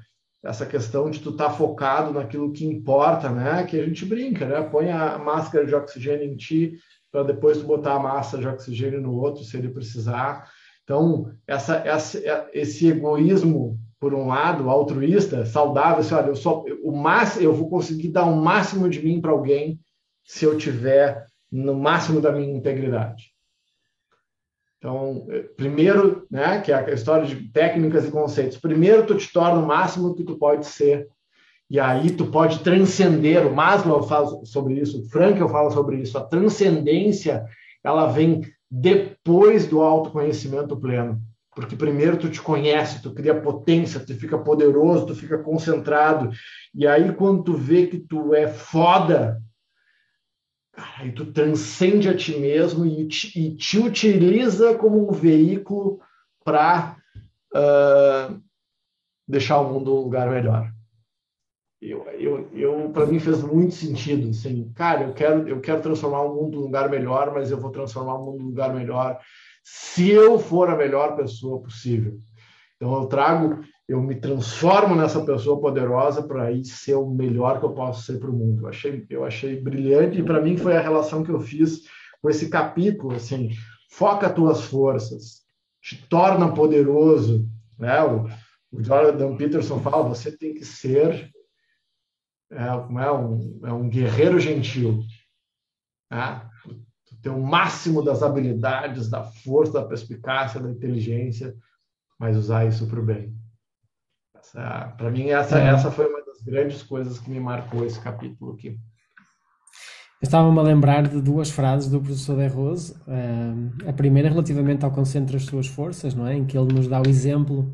essa 0.44 0.64
questão 0.64 1.10
de 1.10 1.20
tu 1.20 1.30
estar 1.30 1.46
tá 1.46 1.50
focado 1.50 2.12
naquilo 2.12 2.52
que 2.52 2.64
importa, 2.64 3.28
né? 3.30 3.64
Que 3.64 3.80
a 3.80 3.84
gente 3.84 4.04
brinca, 4.04 4.46
né? 4.46 4.62
Põe 4.62 4.90
a 4.90 5.18
máscara 5.18 5.66
de 5.66 5.74
oxigênio 5.74 6.24
em 6.24 6.36
ti 6.36 6.78
para 7.10 7.22
depois 7.22 7.58
tu 7.58 7.66
botar 7.66 7.94
a 7.94 7.98
máscara 7.98 8.42
de 8.42 8.48
oxigênio 8.48 9.00
no 9.00 9.14
outro, 9.14 9.42
se 9.42 9.56
ele 9.56 9.68
precisar. 9.68 10.48
Então, 10.84 11.32
essa, 11.46 11.76
essa 11.76 12.48
esse 12.52 12.88
egoísmo 12.88 13.78
por 14.00 14.14
um 14.14 14.28
lado, 14.28 14.70
altruísta, 14.70 15.44
saudável, 15.44 15.98
assim, 15.98 16.14
olha, 16.14 16.28
eu 16.28 16.36
só 16.36 16.64
o 16.84 16.92
máximo, 16.92 17.44
eu 17.44 17.52
vou 17.52 17.68
conseguir 17.68 18.08
dar 18.08 18.24
o 18.26 18.36
máximo 18.36 18.88
de 18.88 19.02
mim 19.02 19.20
para 19.20 19.32
alguém 19.32 19.80
se 20.24 20.44
eu 20.44 20.56
tiver 20.56 21.26
no 21.50 21.74
máximo 21.74 22.20
da 22.20 22.30
minha 22.30 22.56
integridade. 22.56 23.27
Então, 24.78 25.26
primeiro, 25.56 26.24
né, 26.30 26.60
que 26.60 26.70
é 26.70 26.76
a 26.76 26.90
história 26.92 27.26
de 27.26 27.50
técnicas 27.50 28.06
e 28.06 28.10
conceitos. 28.10 28.58
Primeiro, 28.58 29.04
tu 29.06 29.16
te 29.16 29.32
torna 29.32 29.60
o 29.60 29.66
máximo 29.66 30.14
que 30.14 30.22
tu 30.22 30.38
pode 30.38 30.66
ser. 30.66 31.08
E 31.68 31.78
aí 31.78 32.10
tu 32.10 32.26
pode 32.26 32.60
transcender. 32.60 33.46
O 33.46 33.54
Maslow 33.54 34.02
fala 34.04 34.44
sobre 34.44 34.74
isso, 34.74 35.00
o 35.00 35.08
Frankl 35.08 35.48
fala 35.48 35.70
sobre 35.70 35.96
isso. 36.00 36.16
A 36.16 36.24
transcendência, 36.24 37.44
ela 37.82 38.06
vem 38.06 38.42
depois 38.70 39.66
do 39.66 39.82
autoconhecimento 39.82 40.76
pleno. 40.76 41.20
Porque 41.54 41.74
primeiro 41.74 42.16
tu 42.16 42.30
te 42.30 42.40
conhece, 42.40 43.02
tu 43.02 43.12
cria 43.12 43.34
potência, 43.34 43.98
tu 43.98 44.14
fica 44.14 44.38
poderoso, 44.38 45.06
tu 45.06 45.14
fica 45.14 45.38
concentrado. 45.38 46.30
E 46.72 46.86
aí 46.86 47.12
quando 47.12 47.42
tu 47.42 47.54
vê 47.54 47.88
que 47.88 47.98
tu 47.98 48.32
é 48.32 48.46
foda, 48.46 49.42
Aí 50.98 51.12
tu 51.12 51.26
transcende 51.32 52.08
a 52.08 52.16
ti 52.16 52.38
mesmo 52.38 52.86
e 52.86 53.08
te, 53.08 53.38
e 53.38 53.56
te 53.56 53.78
utiliza 53.78 54.76
como 54.76 55.08
um 55.08 55.12
veículo 55.12 56.00
para 56.44 56.96
uh, 57.54 58.40
deixar 59.26 59.60
o 59.60 59.72
mundo 59.72 59.94
um 59.94 60.02
lugar 60.02 60.30
melhor. 60.30 60.72
Eu, 61.80 62.04
eu, 62.10 62.48
eu 62.52 62.90
para 62.90 63.06
mim 63.06 63.18
fez 63.18 63.42
muito 63.42 63.74
sentido, 63.74 64.30
assim, 64.30 64.72
cara, 64.74 65.04
eu 65.04 65.14
quero, 65.14 65.48
eu 65.48 65.60
quero 65.60 65.80
transformar 65.80 66.22
o 66.22 66.34
mundo 66.34 66.58
um 66.58 66.62
lugar 66.62 66.88
melhor, 66.88 67.32
mas 67.32 67.50
eu 67.50 67.58
vou 67.58 67.70
transformar 67.70 68.14
o 68.14 68.24
mundo 68.24 68.42
um 68.42 68.46
lugar 68.46 68.74
melhor 68.74 69.20
se 69.62 70.10
eu 70.10 70.38
for 70.38 70.70
a 70.70 70.76
melhor 70.76 71.16
pessoa 71.16 71.60
possível. 71.60 72.18
Então 72.76 72.94
eu 72.94 73.06
trago, 73.06 73.60
eu 73.88 74.02
me 74.02 74.14
transformo 74.14 74.94
nessa 74.94 75.24
pessoa 75.24 75.58
poderosa 75.58 76.22
para 76.22 76.44
aí 76.44 76.62
ser 76.62 76.94
o 76.94 77.08
melhor 77.08 77.58
que 77.58 77.64
eu 77.64 77.72
posso 77.72 78.02
ser 78.02 78.20
para 78.20 78.30
o 78.30 78.34
mundo. 78.34 78.64
Eu 78.64 78.68
achei, 78.68 79.06
eu 79.08 79.24
achei 79.24 79.58
brilhante 79.58 80.18
e 80.18 80.22
para 80.22 80.42
mim 80.42 80.58
foi 80.58 80.76
a 80.76 80.80
relação 80.80 81.24
que 81.24 81.30
eu 81.30 81.40
fiz 81.40 81.84
com 82.20 82.28
esse 82.28 82.50
capítulo, 82.50 83.14
assim, 83.14 83.50
foca 83.90 84.28
tuas 84.28 84.62
forças, 84.62 85.42
te 85.80 86.06
torna 86.08 86.52
poderoso, 86.52 87.48
né? 87.78 88.02
O, 88.02 88.28
o 88.70 88.82
Jordan 88.82 89.36
Peterson 89.36 89.80
fala, 89.80 90.06
você 90.06 90.36
tem 90.36 90.52
que 90.52 90.66
ser 90.66 91.30
é, 92.50 92.66
é, 92.66 93.12
um, 93.12 93.60
é 93.64 93.72
um 93.72 93.88
guerreiro 93.88 94.38
gentil, 94.38 95.00
né? 96.10 96.46
ter 97.22 97.30
o 97.30 97.40
máximo 97.40 98.02
das 98.02 98.22
habilidades, 98.22 99.08
da 99.08 99.24
força, 99.24 99.72
da 99.72 99.84
perspicácia, 99.84 100.60
da 100.60 100.70
inteligência, 100.70 101.56
mas 102.18 102.36
usar 102.36 102.66
isso 102.66 102.86
para 102.86 103.00
o 103.00 103.04
bem. 103.04 103.34
Para 104.96 105.10
mim, 105.10 105.28
essa, 105.28 105.58
é. 105.58 105.68
essa 105.68 105.90
foi 105.90 106.06
uma 106.06 106.24
das 106.24 106.40
grandes 106.42 106.82
coisas 106.82 107.18
que 107.18 107.30
me 107.30 107.40
marcou 107.40 107.84
esse 107.84 108.00
capítulo 108.00 108.52
aqui. 108.52 108.78
Estava-me 110.20 110.58
a 110.58 110.62
lembrar 110.62 111.06
de 111.06 111.20
duas 111.20 111.48
frases 111.48 111.88
do 111.88 112.00
professor 112.00 112.36
De 112.36 112.48
Rose. 112.48 112.92
Uh, 113.06 113.88
a 113.88 113.92
primeira 113.92 114.28
relativamente 114.28 114.84
ao 114.84 114.90
concentra 114.90 115.36
as 115.36 115.44
suas 115.44 115.68
forças, 115.68 116.12
não 116.12 116.26
é? 116.26 116.34
Em 116.34 116.44
que 116.44 116.58
ele 116.58 116.72
nos 116.72 116.88
dá 116.88 117.00
o 117.00 117.08
exemplo 117.08 117.72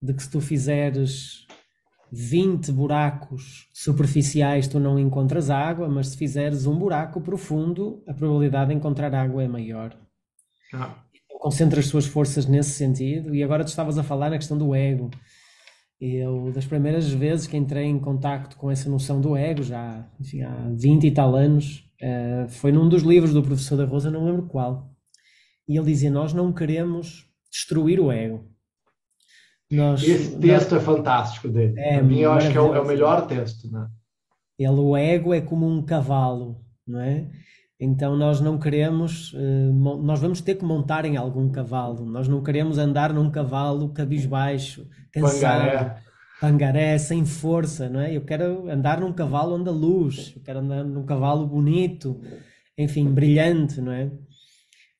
de 0.00 0.14
que 0.14 0.22
se 0.22 0.30
tu 0.30 0.40
fizeres 0.40 1.46
20 2.12 2.70
buracos 2.72 3.68
superficiais 3.72 4.68
tu 4.68 4.78
não 4.78 4.98
encontras 4.98 5.48
água, 5.48 5.88
mas 5.88 6.08
se 6.08 6.16
fizeres 6.16 6.66
um 6.66 6.76
buraco 6.76 7.20
profundo, 7.20 8.04
a 8.06 8.12
probabilidade 8.12 8.70
de 8.70 8.76
encontrar 8.76 9.14
água 9.14 9.42
é 9.42 9.48
maior. 9.48 9.96
Ah. 10.74 10.94
Concentra 11.40 11.80
as 11.80 11.86
suas 11.86 12.06
forças 12.06 12.46
nesse 12.46 12.70
sentido. 12.70 13.34
E 13.34 13.42
agora 13.42 13.64
tu 13.64 13.68
estavas 13.68 13.98
a 13.98 14.04
falar 14.04 14.30
na 14.30 14.38
questão 14.38 14.56
do 14.56 14.74
ego. 14.74 15.10
Eu, 16.04 16.50
das 16.50 16.66
primeiras 16.66 17.12
vezes 17.12 17.46
que 17.46 17.56
entrei 17.56 17.84
em 17.84 17.96
contacto 17.96 18.56
com 18.56 18.68
essa 18.68 18.90
noção 18.90 19.20
do 19.20 19.36
ego, 19.36 19.62
já 19.62 20.04
enfim, 20.18 20.42
há 20.42 20.68
20 20.74 21.06
e 21.06 21.10
tal 21.12 21.36
anos, 21.36 21.88
uh, 22.02 22.48
foi 22.48 22.72
num 22.72 22.88
dos 22.88 23.04
livros 23.04 23.32
do 23.32 23.40
professor 23.40 23.76
da 23.76 23.84
Rosa, 23.84 24.10
não 24.10 24.24
lembro 24.24 24.48
qual. 24.48 24.90
E 25.68 25.76
ele 25.76 25.86
dizia: 25.86 26.10
Nós 26.10 26.32
não 26.32 26.52
queremos 26.52 27.30
destruir 27.48 28.00
o 28.00 28.10
ego. 28.10 28.44
Nós, 29.70 30.02
Esse 30.02 30.36
texto 30.40 30.72
nós... 30.72 30.82
é 30.82 30.84
fantástico 30.84 31.48
dele. 31.48 31.78
É, 31.78 31.94
Para 31.94 32.02
mim, 32.02 32.18
eu 32.18 32.32
acho 32.32 32.50
que 32.50 32.58
é 32.58 32.60
o, 32.60 32.74
é 32.74 32.80
o 32.80 32.86
melhor 32.86 33.24
texto. 33.28 33.70
Né? 33.70 33.86
Ele, 34.58 34.80
o 34.80 34.96
ego 34.96 35.32
é 35.32 35.40
como 35.40 35.68
um 35.68 35.86
cavalo, 35.86 36.60
não 36.84 36.98
é? 37.00 37.30
Então 37.84 38.16
nós 38.16 38.40
não 38.40 38.60
queremos, 38.60 39.32
uh, 39.32 39.72
nós 40.04 40.20
vamos 40.20 40.40
ter 40.40 40.54
que 40.54 40.64
montar 40.64 41.04
em 41.04 41.16
algum 41.16 41.50
cavalo. 41.50 42.06
Nós 42.06 42.28
não 42.28 42.40
queremos 42.40 42.78
andar 42.78 43.12
num 43.12 43.28
cavalo 43.28 43.88
cabisbaixo, 43.88 44.86
cansado, 45.12 45.64
pangaré, 45.64 45.96
pangaré 46.40 46.98
sem 46.98 47.26
força, 47.26 47.88
não 47.88 47.98
é? 47.98 48.16
Eu 48.16 48.20
quero 48.20 48.70
andar 48.70 49.00
num 49.00 49.12
cavalo 49.12 49.56
onde 49.56 49.68
a 49.68 49.72
luz, 49.72 50.32
eu 50.36 50.42
quero 50.42 50.60
andar 50.60 50.84
num 50.84 51.04
cavalo 51.04 51.44
bonito, 51.44 52.20
enfim, 52.78 53.12
brilhante, 53.12 53.80
não 53.80 53.90
é? 53.90 54.12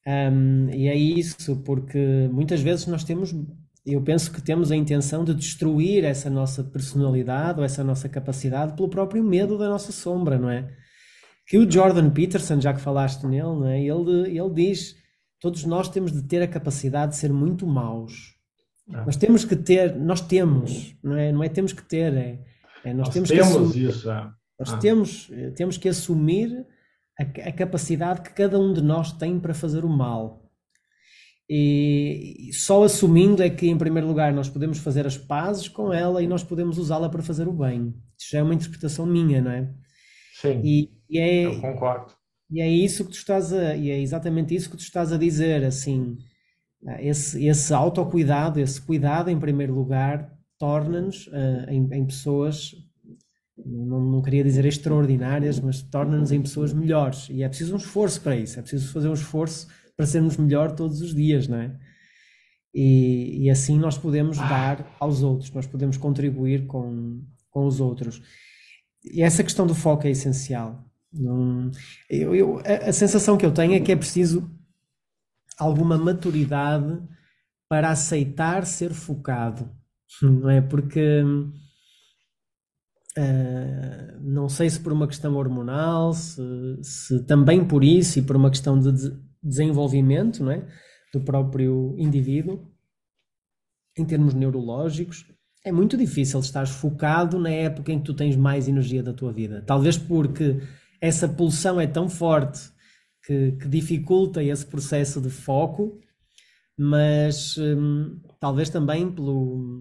Um, 0.04 0.68
e 0.70 0.88
é 0.88 0.96
isso, 0.96 1.54
porque 1.64 2.28
muitas 2.32 2.60
vezes 2.60 2.88
nós 2.88 3.04
temos, 3.04 3.32
eu 3.86 4.02
penso 4.02 4.32
que 4.32 4.42
temos 4.42 4.72
a 4.72 4.76
intenção 4.76 5.22
de 5.22 5.32
destruir 5.36 6.02
essa 6.02 6.28
nossa 6.28 6.64
personalidade 6.64 7.60
ou 7.60 7.64
essa 7.64 7.84
nossa 7.84 8.08
capacidade 8.08 8.74
pelo 8.74 8.88
próprio 8.88 9.22
medo 9.22 9.56
da 9.56 9.68
nossa 9.68 9.92
sombra, 9.92 10.36
não 10.36 10.50
é? 10.50 10.81
Que 11.52 11.58
o 11.58 11.70
Jordan 11.70 12.08
Peterson, 12.08 12.58
já 12.62 12.72
que 12.72 12.80
falaste 12.80 13.26
nele, 13.26 13.60
né, 13.60 13.78
ele, 13.78 14.38
ele 14.38 14.54
diz: 14.54 14.96
todos 15.38 15.66
nós 15.66 15.86
temos 15.86 16.10
de 16.10 16.22
ter 16.22 16.40
a 16.40 16.48
capacidade 16.48 17.12
de 17.12 17.18
ser 17.18 17.30
muito 17.30 17.66
maus. 17.66 18.34
Ah. 18.90 19.04
Nós 19.04 19.16
temos 19.16 19.44
que 19.44 19.54
ter, 19.54 19.94
nós 19.94 20.22
temos, 20.22 20.96
não 21.04 21.14
é? 21.14 21.30
Não 21.30 21.44
é 21.44 21.50
temos 21.50 21.74
que 21.74 21.82
ter, 21.82 22.14
é, 22.14 22.42
é 22.82 22.94
nós, 22.94 23.08
nós, 23.08 23.08
temos, 23.10 23.28
temos 23.28 23.50
que 23.50 23.54
assumir, 23.58 23.90
isso. 23.90 24.10
É. 24.10 24.30
Nós 24.58 24.72
ah. 24.72 24.78
temos, 24.78 25.30
temos 25.54 25.76
que 25.76 25.90
assumir 25.90 26.66
a, 27.20 27.22
a, 27.22 27.52
capacidade 27.52 28.22
que 28.22 28.32
cada 28.32 28.58
um 28.58 28.72
de 28.72 28.80
nós 28.80 29.12
tem 29.12 29.38
para 29.38 29.52
fazer 29.52 29.84
o 29.84 29.90
mal. 29.90 30.50
E 31.50 32.48
só 32.54 32.82
assumindo 32.82 33.42
é 33.42 33.50
que, 33.50 33.68
em 33.68 33.76
primeiro 33.76 34.08
lugar, 34.08 34.32
nós 34.32 34.48
podemos 34.48 34.78
fazer 34.78 35.06
as 35.06 35.18
pazes 35.18 35.68
com 35.68 35.92
ela 35.92 36.22
e 36.22 36.26
nós 36.26 36.42
podemos 36.42 36.78
usá-la 36.78 37.10
para 37.10 37.22
fazer 37.22 37.46
o 37.46 37.52
bem. 37.52 37.94
Isso 38.18 38.30
já 38.30 38.38
é 38.38 38.42
uma 38.42 38.54
interpretação 38.54 39.04
minha, 39.04 39.42
não 39.42 39.50
é? 39.50 39.70
Sim. 40.40 40.62
E, 40.64 40.90
e 41.12 41.18
é, 41.18 41.44
eu 41.44 41.60
concordo. 41.60 42.12
E 42.50 42.60
é 42.60 42.68
isso 42.68 43.04
que 43.04 43.10
tu 43.10 43.16
estás 43.16 43.52
a, 43.52 43.76
e 43.76 43.90
é 43.90 44.00
exatamente 44.00 44.54
isso 44.54 44.70
que 44.70 44.76
tu 44.76 44.82
estás 44.82 45.12
a 45.12 45.18
dizer, 45.18 45.62
assim, 45.64 46.16
esse, 47.00 47.44
esse 47.46 47.72
autocuidado, 47.72 48.58
esse 48.58 48.80
cuidado 48.80 49.30
em 49.30 49.38
primeiro 49.38 49.74
lugar, 49.74 50.32
torna-nos 50.58 51.26
uh, 51.28 51.68
em, 51.68 51.86
em, 51.92 52.06
pessoas, 52.06 52.74
não, 53.56 54.00
não 54.00 54.22
queria 54.22 54.42
dizer 54.42 54.64
extraordinárias, 54.64 55.60
mas 55.60 55.82
torna-nos 55.82 56.32
em 56.32 56.40
pessoas 56.40 56.72
melhores. 56.72 57.28
E 57.28 57.42
é 57.42 57.48
preciso 57.48 57.74
um 57.74 57.78
esforço 57.78 58.20
para 58.20 58.36
isso, 58.36 58.58
é 58.58 58.62
preciso 58.62 58.92
fazer 58.92 59.08
um 59.08 59.14
esforço 59.14 59.68
para 59.96 60.06
sermos 60.06 60.36
melhor 60.36 60.72
todos 60.72 61.00
os 61.02 61.14
dias, 61.14 61.46
não 61.46 61.58
é? 61.58 61.78
E, 62.74 63.44
e 63.44 63.50
assim 63.50 63.78
nós 63.78 63.98
podemos 63.98 64.38
ah. 64.38 64.48
dar 64.48 64.96
aos 64.98 65.22
outros, 65.22 65.50
nós 65.50 65.66
podemos 65.66 65.98
contribuir 65.98 66.66
com, 66.66 67.22
com 67.50 67.66
os 67.66 67.80
outros. 67.80 68.22
E 69.04 69.22
essa 69.22 69.44
questão 69.44 69.66
do 69.66 69.74
foco 69.74 70.06
é 70.06 70.10
essencial. 70.10 70.91
Não, 71.12 71.70
eu, 72.08 72.34
eu, 72.34 72.58
a, 72.60 72.88
a, 72.88 72.92
sensação 72.92 73.36
que 73.36 73.44
eu 73.44 73.52
tenho 73.52 73.74
é 73.74 73.80
que 73.80 73.92
é 73.92 73.96
preciso 73.96 74.50
alguma 75.58 75.98
maturidade 75.98 76.98
para 77.68 77.90
aceitar 77.90 78.64
ser 78.64 78.94
focado, 78.94 79.70
não 80.22 80.48
é? 80.48 80.62
Porque 80.62 81.22
uh, 83.18 84.20
não 84.20 84.48
sei 84.48 84.70
se 84.70 84.80
por 84.80 84.92
uma 84.92 85.06
questão 85.06 85.36
hormonal, 85.36 86.14
se, 86.14 86.42
se, 86.82 87.22
também 87.24 87.66
por 87.66 87.84
isso 87.84 88.18
e 88.18 88.22
por 88.22 88.36
uma 88.36 88.50
questão 88.50 88.78
de, 88.78 88.92
de 88.92 89.14
desenvolvimento, 89.42 90.42
não 90.42 90.52
é? 90.52 90.66
Do 91.12 91.20
próprio 91.20 91.94
indivíduo, 91.98 92.72
em 93.98 94.04
termos 94.04 94.32
neurológicos, 94.32 95.26
é 95.64 95.70
muito 95.70 95.96
difícil 95.96 96.40
estar 96.40 96.66
focado 96.66 97.38
na 97.38 97.50
época 97.50 97.92
em 97.92 97.98
que 97.98 98.04
tu 98.04 98.14
tens 98.14 98.34
mais 98.34 98.66
energia 98.66 99.02
da 99.02 99.12
tua 99.12 99.32
vida. 99.32 99.62
Talvez 99.66 99.96
porque 99.96 100.60
essa 101.02 101.28
pulsão 101.28 101.80
é 101.80 101.86
tão 101.86 102.08
forte 102.08 102.70
que, 103.26 103.52
que 103.60 103.68
dificulta 103.68 104.40
esse 104.40 104.64
processo 104.64 105.20
de 105.20 105.30
foco, 105.30 106.00
mas 106.78 107.58
hum, 107.58 108.20
talvez 108.38 108.70
também 108.70 109.10
pelo, 109.10 109.80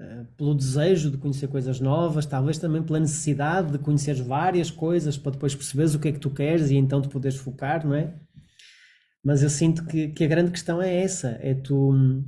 uh, 0.00 0.26
pelo 0.36 0.56
desejo 0.56 1.12
de 1.12 1.16
conhecer 1.16 1.46
coisas 1.46 1.78
novas, 1.78 2.26
talvez 2.26 2.58
também 2.58 2.82
pela 2.82 2.98
necessidade 2.98 3.70
de 3.70 3.78
conhecer 3.78 4.20
várias 4.20 4.68
coisas 4.68 5.16
para 5.16 5.30
depois 5.30 5.54
perceberes 5.54 5.94
o 5.94 6.00
que 6.00 6.08
é 6.08 6.12
que 6.12 6.18
tu 6.18 6.30
queres 6.30 6.70
e 6.70 6.76
então 6.76 7.00
te 7.00 7.08
poderes 7.08 7.38
focar, 7.38 7.86
não 7.86 7.94
é? 7.94 8.12
Mas 9.24 9.44
eu 9.44 9.50
sinto 9.50 9.86
que, 9.86 10.08
que 10.08 10.24
a 10.24 10.28
grande 10.28 10.50
questão 10.50 10.82
é 10.82 11.02
essa: 11.02 11.38
é 11.40 11.54
tu, 11.54 11.92
hum, 11.92 12.24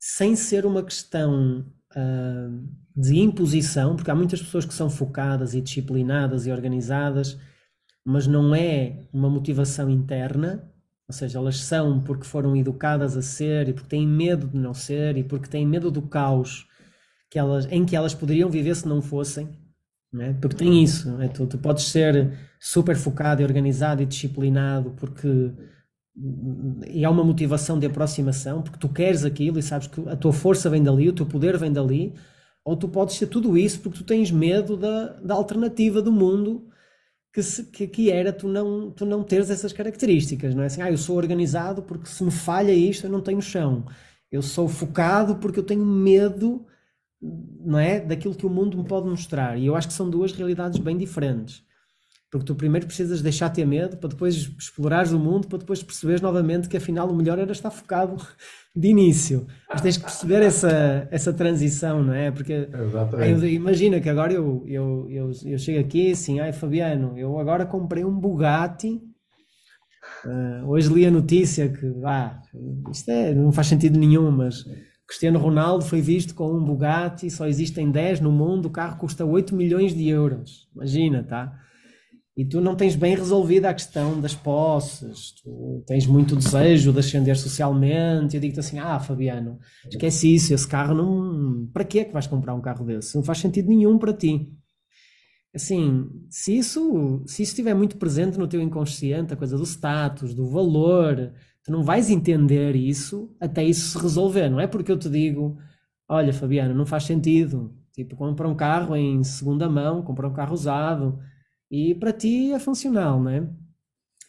sem 0.00 0.34
ser 0.34 0.64
uma 0.64 0.82
questão 0.82 1.66
uh, 1.96 2.68
de 2.96 3.18
imposição, 3.18 3.96
porque 3.96 4.10
há 4.10 4.14
muitas 4.14 4.40
pessoas 4.42 4.64
que 4.64 4.74
são 4.74 4.90
focadas 4.90 5.54
e 5.54 5.60
disciplinadas 5.60 6.46
e 6.46 6.52
organizadas, 6.52 7.38
mas 8.04 8.26
não 8.26 8.54
é 8.54 9.04
uma 9.12 9.28
motivação 9.28 9.88
interna, 9.88 10.70
ou 11.06 11.14
seja, 11.14 11.38
elas 11.38 11.58
são 11.60 12.00
porque 12.02 12.24
foram 12.24 12.56
educadas 12.56 13.16
a 13.16 13.22
ser 13.22 13.68
e 13.68 13.72
porque 13.72 13.88
têm 13.88 14.06
medo 14.06 14.46
de 14.46 14.58
não 14.58 14.74
ser 14.74 15.16
e 15.16 15.24
porque 15.24 15.48
têm 15.48 15.66
medo 15.66 15.90
do 15.90 16.02
caos 16.02 16.66
que 17.30 17.38
elas, 17.38 17.66
em 17.70 17.84
que 17.84 17.96
elas 17.96 18.14
poderiam 18.14 18.50
viver 18.50 18.74
se 18.74 18.86
não 18.86 19.00
fossem. 19.00 19.48
É? 20.18 20.32
Porque 20.32 20.56
tem 20.56 20.82
isso, 20.82 21.20
é? 21.20 21.28
tu, 21.28 21.46
tu 21.46 21.58
podes 21.58 21.84
ser 21.84 22.32
super 22.58 22.96
focado 22.96 23.42
e 23.42 23.44
organizado 23.44 24.02
e 24.02 24.06
disciplinado 24.06 24.92
porque 24.92 25.52
e 26.88 27.04
há 27.04 27.10
uma 27.10 27.22
motivação 27.22 27.78
de 27.78 27.86
aproximação, 27.86 28.62
porque 28.62 28.78
tu 28.78 28.88
queres 28.88 29.24
aquilo 29.24 29.58
e 29.58 29.62
sabes 29.62 29.86
que 29.86 30.00
a 30.08 30.16
tua 30.16 30.32
força 30.32 30.68
vem 30.68 30.82
dali, 30.82 31.08
o 31.08 31.12
teu 31.12 31.26
poder 31.26 31.56
vem 31.56 31.72
dali, 31.72 32.14
ou 32.64 32.76
tu 32.76 32.88
podes 32.88 33.16
ser 33.16 33.28
tudo 33.28 33.56
isso 33.56 33.80
porque 33.80 33.98
tu 33.98 34.04
tens 34.04 34.30
medo 34.30 34.76
da, 34.76 35.12
da 35.14 35.34
alternativa 35.34 36.02
do 36.02 36.12
mundo 36.12 36.68
que, 37.32 37.42
se, 37.42 37.64
que, 37.64 37.86
que, 37.86 38.10
era 38.10 38.32
tu 38.32 38.48
não, 38.48 38.90
tu 38.90 39.06
não 39.06 39.22
teres 39.22 39.50
essas 39.50 39.72
características, 39.72 40.54
não 40.54 40.62
é? 40.62 40.66
Assim, 40.66 40.82
ah, 40.82 40.90
eu 40.90 40.98
sou 40.98 41.16
organizado 41.16 41.82
porque 41.82 42.08
se 42.08 42.24
me 42.24 42.30
falha 42.30 42.72
isto 42.72 43.06
eu 43.06 43.10
não 43.10 43.20
tenho 43.20 43.40
chão, 43.40 43.86
eu 44.30 44.42
sou 44.42 44.68
focado 44.68 45.36
porque 45.36 45.60
eu 45.60 45.64
tenho 45.64 45.84
medo, 45.84 46.66
não 47.22 47.78
é, 47.78 48.00
daquilo 48.00 48.34
que 48.34 48.46
o 48.46 48.50
mundo 48.50 48.76
me 48.76 48.84
pode 48.84 49.08
mostrar, 49.08 49.56
e 49.58 49.66
eu 49.66 49.76
acho 49.76 49.88
que 49.88 49.94
são 49.94 50.10
duas 50.10 50.32
realidades 50.32 50.78
bem 50.80 50.96
diferentes. 50.98 51.64
Porque 52.30 52.44
tu 52.44 52.54
primeiro 52.54 52.86
precisas 52.86 53.22
deixar 53.22 53.48
ter 53.48 53.66
medo, 53.66 53.96
para 53.96 54.10
depois 54.10 54.34
explorares 54.58 55.12
o 55.12 55.18
mundo, 55.18 55.48
para 55.48 55.58
depois 55.58 55.82
perceberes 55.82 56.20
novamente 56.20 56.68
que 56.68 56.76
afinal 56.76 57.08
o 57.08 57.16
melhor 57.16 57.38
era 57.38 57.52
estar 57.52 57.70
focado 57.70 58.16
de 58.76 58.88
início. 58.88 59.46
Mas 59.68 59.80
tens 59.80 59.96
que 59.96 60.04
perceber 60.04 60.42
essa, 60.42 61.08
essa 61.10 61.32
transição, 61.32 62.02
não 62.02 62.12
é? 62.12 62.30
Porque 62.30 62.68
imagina 63.50 63.98
que 63.98 64.10
agora 64.10 64.32
eu, 64.34 64.62
eu, 64.66 65.06
eu, 65.10 65.30
eu 65.46 65.58
chego 65.58 65.80
aqui 65.80 66.12
assim, 66.12 66.38
ai 66.38 66.52
Fabiano, 66.52 67.18
eu 67.18 67.38
agora 67.38 67.64
comprei 67.64 68.04
um 68.04 68.14
Bugatti. 68.14 69.00
Uh, 70.24 70.68
hoje 70.68 70.92
li 70.92 71.06
a 71.06 71.10
notícia 71.10 71.68
que 71.68 71.86
ah, 72.04 72.40
isto 72.90 73.10
é, 73.10 73.34
não 73.34 73.52
faz 73.52 73.68
sentido 73.68 73.98
nenhum, 73.98 74.30
mas 74.30 74.64
Cristiano 75.06 75.38
Ronaldo 75.38 75.84
foi 75.84 76.02
visto 76.02 76.34
com 76.34 76.52
um 76.52 76.62
Bugatti, 76.62 77.30
só 77.30 77.46
existem 77.46 77.90
10 77.90 78.20
no 78.20 78.30
mundo, 78.30 78.66
o 78.66 78.70
carro 78.70 78.98
custa 78.98 79.24
8 79.24 79.54
milhões 79.54 79.94
de 79.94 80.06
euros. 80.08 80.68
Imagina, 80.74 81.22
tá? 81.22 81.58
E 82.38 82.44
tu 82.44 82.60
não 82.60 82.76
tens 82.76 82.94
bem 82.94 83.16
resolvida 83.16 83.68
a 83.68 83.74
questão 83.74 84.20
das 84.20 84.32
posses, 84.32 85.32
tu 85.42 85.82
tens 85.84 86.06
muito 86.06 86.36
desejo 86.36 86.92
de 86.92 87.00
ascender 87.00 87.36
socialmente. 87.36 88.36
Eu 88.36 88.40
digo-te 88.40 88.60
assim: 88.60 88.78
ah, 88.78 89.00
Fabiano, 89.00 89.58
esquece 89.90 90.32
isso, 90.32 90.54
esse 90.54 90.68
carro 90.68 90.94
não. 90.94 91.66
Para 91.72 91.84
que 91.84 91.98
é 91.98 92.04
que 92.04 92.12
vais 92.12 92.28
comprar 92.28 92.54
um 92.54 92.60
carro 92.60 92.86
desse? 92.86 93.16
Não 93.16 93.24
faz 93.24 93.38
sentido 93.38 93.68
nenhum 93.68 93.98
para 93.98 94.12
ti. 94.12 94.48
Assim, 95.52 96.08
se 96.30 96.56
isso, 96.56 97.24
se 97.26 97.42
isso 97.42 97.52
estiver 97.52 97.74
muito 97.74 97.96
presente 97.96 98.38
no 98.38 98.46
teu 98.46 98.62
inconsciente, 98.62 99.34
a 99.34 99.36
coisa 99.36 99.56
do 99.56 99.64
status, 99.64 100.32
do 100.32 100.46
valor, 100.46 101.32
Tu 101.68 101.72
não 101.72 101.82
vais 101.82 102.08
entender 102.08 102.74
isso 102.74 103.30
até 103.38 103.62
isso 103.62 103.90
se 103.90 103.98
resolver. 104.02 104.48
Não 104.48 104.58
é 104.58 104.66
porque 104.66 104.90
eu 104.90 104.98
te 104.98 105.10
digo, 105.10 105.58
olha, 106.08 106.32
Fabiano, 106.32 106.74
não 106.74 106.86
faz 106.86 107.04
sentido. 107.04 107.74
Tipo, 107.92 108.16
compra 108.16 108.48
um 108.48 108.54
carro 108.54 108.96
em 108.96 109.22
segunda 109.22 109.68
mão, 109.68 110.02
compra 110.02 110.26
um 110.26 110.32
carro 110.32 110.54
usado 110.54 111.18
e 111.70 111.94
para 111.94 112.12
ti 112.12 112.52
é 112.52 112.58
funcional, 112.58 113.22
não 113.22 113.30
é? 113.30 113.48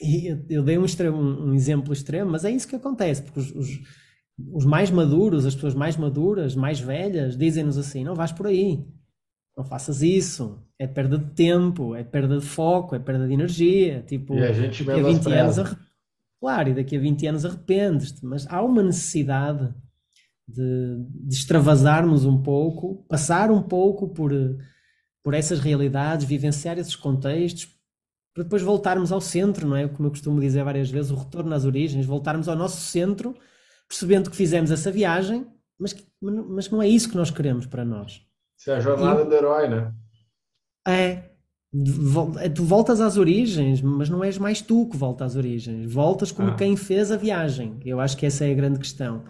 E 0.02 0.28
eu, 0.28 0.46
eu 0.50 0.64
dei 0.64 0.78
um, 0.78 0.86
extremo, 0.86 1.18
um, 1.18 1.54
exemplo 1.54 1.92
extremo, 1.92 2.32
mas 2.32 2.46
é 2.46 2.52
isso 2.52 2.68
que 2.68 2.76
acontece, 2.76 3.22
porque 3.22 3.40
os, 3.40 3.52
os, 3.52 3.68
os 4.54 4.66
mais 4.66 4.90
maduros, 4.90 5.46
as 5.46 5.56
pessoas 5.56 5.76
mais 5.76 5.98
maduras, 5.98 6.56
mais 6.56 6.80
velhas, 6.80 7.38
dizem-nos 7.38 7.78
assim: 7.78 8.04
não 8.04 8.16
vais 8.16 8.32
por 8.32 8.48
aí, 8.48 8.86
não 9.58 9.66
faças 9.66 10.02
isso, 10.02 10.64
é 10.80 10.88
perda 10.88 11.18
de 11.18 11.32
tempo, 11.34 11.94
é 11.94 12.04
perda 12.04 12.38
de 12.40 12.46
foco, 12.46 12.96
é 12.96 13.00
perda 13.00 13.28
de 13.28 13.34
energia. 13.34 14.02
Tipo, 14.08 14.36
e 14.36 14.44
a 14.44 14.54
gente 14.54 14.84
daqui 14.84 15.00
a 15.00 15.04
20 15.04 15.32
anos 15.34 15.58
Claro, 16.40 16.70
e 16.70 16.74
daqui 16.74 16.96
a 16.96 17.00
20 17.00 17.28
anos 17.28 17.46
arrependes-te, 17.46 18.26
mas 18.26 18.48
há 18.48 18.64
uma 18.64 18.82
necessidade 18.82 19.74
de, 20.48 21.06
de, 21.28 21.36
extravasarmos 21.36 22.26
um 22.26 22.42
pouco, 22.42 23.06
passar 23.10 23.52
um 23.52 23.62
pouco 23.62 24.08
por, 24.08 24.32
por 25.24 25.34
essas 25.34 25.60
realidades, 25.60 26.26
vivenciar 26.26 26.78
esses 26.78 26.96
contextos, 26.96 27.68
para 28.34 28.44
depois 28.44 28.62
voltarmos 28.62 29.12
ao 29.12 29.20
centro, 29.20 29.68
não 29.68 29.76
é? 29.76 29.88
Como 29.88 30.08
eu 30.08 30.12
costumo 30.12 30.40
dizer 30.40 30.64
várias 30.64 30.90
vezes, 30.90 31.12
o 31.12 31.16
retorno 31.16 31.54
às 31.54 31.66
origens, 31.66 32.06
voltarmos 32.06 32.48
ao 32.48 32.56
nosso 32.56 32.82
centro, 32.82 33.36
percebendo 33.88 34.30
que 34.30 34.36
fizemos 34.36 34.72
essa 34.72 34.92
viagem, 34.92 35.48
mas, 35.78 35.96
mas 36.22 36.70
não 36.70 36.82
é 36.82 36.88
isso 36.88 37.10
que 37.10 37.18
nós 37.18 37.32
queremos 37.32 37.66
para 37.66 37.84
nós. 37.84 38.22
Isso 38.58 38.72
é 38.72 38.76
a 38.76 38.80
jornada 38.80 39.22
e, 39.22 39.26
do 39.26 39.34
herói, 39.34 39.68
né? 39.68 39.94
É, 40.88 41.30
tu 42.54 42.64
voltas 42.64 43.00
às 43.00 43.18
origens, 43.18 43.82
mas 43.82 44.10
não 44.10 44.24
és 44.24 44.38
mais 44.38 44.62
tu 44.62 44.88
que 44.90 44.98
volta 44.98 45.24
às 45.26 45.36
origens. 45.36 45.92
Voltas 45.92 46.32
como 46.32 46.52
ah. 46.52 46.56
quem 46.56 46.76
fez 46.76 47.12
a 47.12 47.18
viagem. 47.18 47.80
Eu 47.86 48.00
acho 48.00 48.18
que 48.18 48.26
essa 48.26 48.46
é 48.46 48.52
a 48.52 48.56
grande 48.56 48.80
questão. 48.80 49.24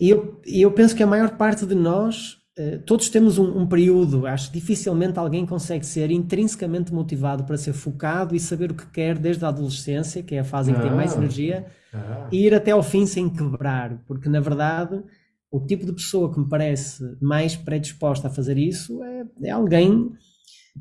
E 0.00 0.10
eu, 0.10 0.40
eu 0.44 0.72
penso 0.72 0.94
que 0.94 1.02
a 1.02 1.06
maior 1.06 1.36
parte 1.36 1.66
de 1.66 1.74
nós, 1.74 2.38
todos 2.86 3.08
temos 3.08 3.36
um, 3.36 3.62
um, 3.62 3.66
período, 3.66 4.26
acho 4.26 4.50
que 4.50 4.60
dificilmente 4.60 5.18
alguém 5.18 5.44
consegue 5.44 5.84
ser 5.84 6.12
intrinsecamente 6.12 6.94
motivado 6.94 7.42
para 7.42 7.56
ser 7.56 7.72
focado 7.72 8.36
e 8.36 8.40
saber 8.40 8.70
o 8.70 8.74
que 8.74 8.86
quer 8.86 9.18
desde 9.18 9.44
a 9.44 9.48
adolescência, 9.48 10.22
que 10.22 10.36
é 10.36 10.38
a 10.38 10.44
fase 10.44 10.70
em 10.70 10.74
que 10.74 10.80
ah. 10.80 10.84
tem 10.84 10.92
mais 10.92 11.14
ah. 11.14 11.16
energia, 11.18 11.66
ah. 11.92 12.28
e 12.30 12.46
ir 12.46 12.54
até 12.54 12.70
ao 12.70 12.82
fim 12.82 13.06
sem 13.06 13.28
quebrar. 13.28 13.98
Porque, 14.06 14.28
na 14.28 14.38
verdade, 14.38 15.02
o 15.50 15.60
tipo 15.60 15.84
de 15.84 15.92
pessoa 15.92 16.32
que 16.32 16.38
me 16.38 16.48
parece 16.48 17.02
mais 17.20 17.56
predisposta 17.56 18.28
a 18.28 18.30
fazer 18.30 18.56
isso 18.56 19.02
é, 19.02 19.24
é 19.44 19.50
alguém 19.50 20.12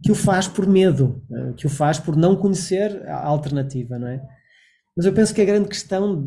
que 0.04 0.12
o 0.12 0.16
faz 0.16 0.48
por 0.48 0.68
medo, 0.68 1.24
eh, 1.32 1.54
que 1.58 1.68
o 1.68 1.70
faz 1.70 2.00
por 2.00 2.16
não 2.16 2.36
conhecer 2.36 3.08
a 3.08 3.26
alternativa, 3.26 4.00
não 4.00 4.08
é? 4.08 4.22
Mas 4.96 5.06
eu 5.06 5.14
penso 5.14 5.34
que 5.34 5.42
a 5.42 5.46
grande 5.46 5.70
questão, 5.70 6.24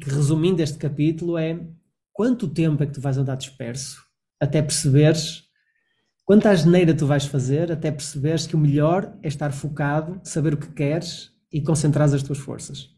que 0.00 0.10
resumindo 0.10 0.62
este 0.62 0.78
capítulo, 0.78 1.36
é 1.36 1.60
quanto 2.12 2.48
tempo 2.48 2.82
é 2.82 2.86
que 2.86 2.92
tu 2.92 3.00
vais 3.00 3.18
andar 3.18 3.36
disperso 3.36 4.05
até 4.40 4.62
perceberes 4.62 5.46
quanta 6.26 6.50
asneira 6.50 6.94
tu 6.94 7.06
vais 7.06 7.24
fazer 7.24 7.70
até 7.70 7.90
perceberes 7.90 8.46
que 8.46 8.56
o 8.56 8.58
melhor 8.58 9.16
é 9.22 9.28
estar 9.28 9.52
focado, 9.52 10.20
saber 10.24 10.54
o 10.54 10.58
que 10.58 10.72
queres 10.72 11.30
e 11.52 11.62
concentrar 11.62 12.12
as 12.12 12.22
tuas 12.22 12.38
forças. 12.38 12.96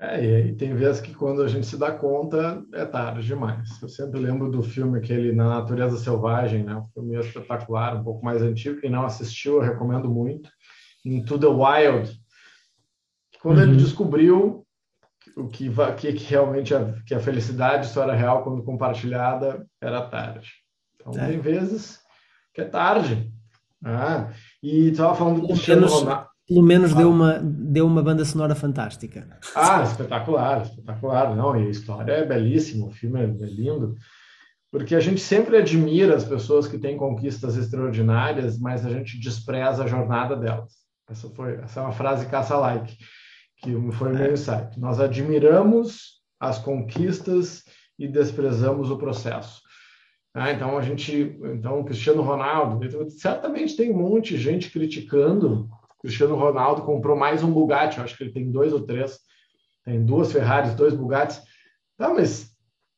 É, 0.00 0.48
e 0.48 0.54
tem 0.54 0.74
vezes 0.74 1.00
que 1.00 1.14
quando 1.14 1.40
a 1.40 1.48
gente 1.48 1.66
se 1.66 1.78
dá 1.78 1.92
conta, 1.92 2.62
é 2.74 2.84
tarde 2.84 3.24
demais. 3.24 3.80
Eu 3.80 3.88
sempre 3.88 4.18
lembro 4.18 4.50
do 4.50 4.62
filme 4.62 4.98
aquele 4.98 5.32
Na 5.32 5.48
Natureza 5.48 5.96
Selvagem, 5.96 6.64
né? 6.64 6.74
Um 6.74 6.86
filme 6.88 7.16
espetacular, 7.18 7.96
um 7.96 8.04
pouco 8.04 8.24
mais 8.24 8.42
antigo. 8.42 8.80
Quem 8.80 8.90
não 8.90 9.04
assistiu, 9.04 9.54
eu 9.54 9.62
recomendo 9.62 10.10
muito. 10.10 10.50
Into 11.04 11.38
the 11.38 11.46
Wild. 11.46 12.12
Quando 13.40 13.58
uhum. 13.58 13.64
ele 13.64 13.76
descobriu 13.76 14.63
o 15.36 15.48
que, 15.48 15.70
que, 15.96 16.12
que 16.12 16.24
realmente 16.24 16.74
a, 16.74 16.94
que 17.06 17.14
a 17.14 17.20
felicidade 17.20 17.88
só 17.88 18.02
era 18.02 18.14
real 18.14 18.42
quando 18.42 18.62
compartilhada, 18.62 19.66
era 19.80 20.02
tarde. 20.02 20.52
Então, 20.94 21.12
é. 21.20 21.28
tem 21.28 21.40
vezes 21.40 22.00
que 22.52 22.60
é 22.60 22.64
tarde. 22.64 23.32
Ah, 23.84 24.30
e 24.62 24.90
estava 24.90 25.14
falando 25.14 25.42
do 25.42 25.48
Cristiano 25.48 25.86
Ronaldo 25.86 26.34
pelo 26.46 26.62
menos 26.62 26.92
ah. 26.92 26.96
deu, 26.96 27.10
uma, 27.10 27.38
deu 27.42 27.86
uma 27.86 28.02
banda 28.02 28.24
sonora 28.24 28.54
fantástica. 28.54 29.26
Ah, 29.54 29.82
espetacular, 29.82 30.62
espetacular. 30.62 31.34
Não, 31.34 31.56
e 31.58 31.66
a 31.66 31.70
história 31.70 32.12
é 32.12 32.24
belíssima, 32.24 32.86
o 32.86 32.90
filme 32.90 33.20
é, 33.20 33.24
é 33.24 33.46
lindo. 33.46 33.94
Porque 34.70 34.94
a 34.94 35.00
gente 35.00 35.20
sempre 35.20 35.56
admira 35.56 36.16
as 36.16 36.24
pessoas 36.24 36.66
que 36.66 36.78
têm 36.78 36.96
conquistas 36.96 37.56
extraordinárias, 37.56 38.58
mas 38.58 38.84
a 38.84 38.90
gente 38.90 39.18
despreza 39.18 39.84
a 39.84 39.86
jornada 39.86 40.36
delas. 40.36 40.72
Essa, 41.08 41.28
foi, 41.30 41.54
essa 41.56 41.80
é 41.80 41.82
uma 41.82 41.92
frase 41.92 42.26
caça-like, 42.26 42.96
que 43.64 43.92
foi 43.92 44.12
o 44.12 44.14
meu 44.14 44.26
é. 44.26 44.32
insight. 44.32 44.78
Nós 44.78 45.00
admiramos 45.00 46.20
as 46.38 46.58
conquistas 46.58 47.64
e 47.98 48.06
desprezamos 48.06 48.90
o 48.90 48.98
processo. 48.98 49.62
Ah, 50.34 50.52
então 50.52 50.76
a 50.76 50.82
gente, 50.82 51.38
então 51.44 51.80
o 51.80 51.84
Cristiano 51.84 52.20
Ronaldo, 52.20 53.10
certamente 53.10 53.76
tem 53.76 53.90
um 53.90 53.96
monte 53.96 54.36
de 54.36 54.42
gente 54.42 54.70
criticando 54.70 55.68
Cristiano 56.00 56.34
Ronaldo 56.34 56.82
comprou 56.82 57.16
mais 57.16 57.42
um 57.42 57.50
Bugatti, 57.50 57.98
acho 57.98 58.14
que 58.14 58.24
ele 58.24 58.32
tem 58.32 58.50
dois 58.50 58.74
ou 58.74 58.82
três, 58.82 59.20
tem 59.84 60.04
duas 60.04 60.30
Ferraris, 60.30 60.74
dois 60.74 60.92
Bugattis. 60.92 61.40
Tá, 61.96 62.12
mas 62.12 62.50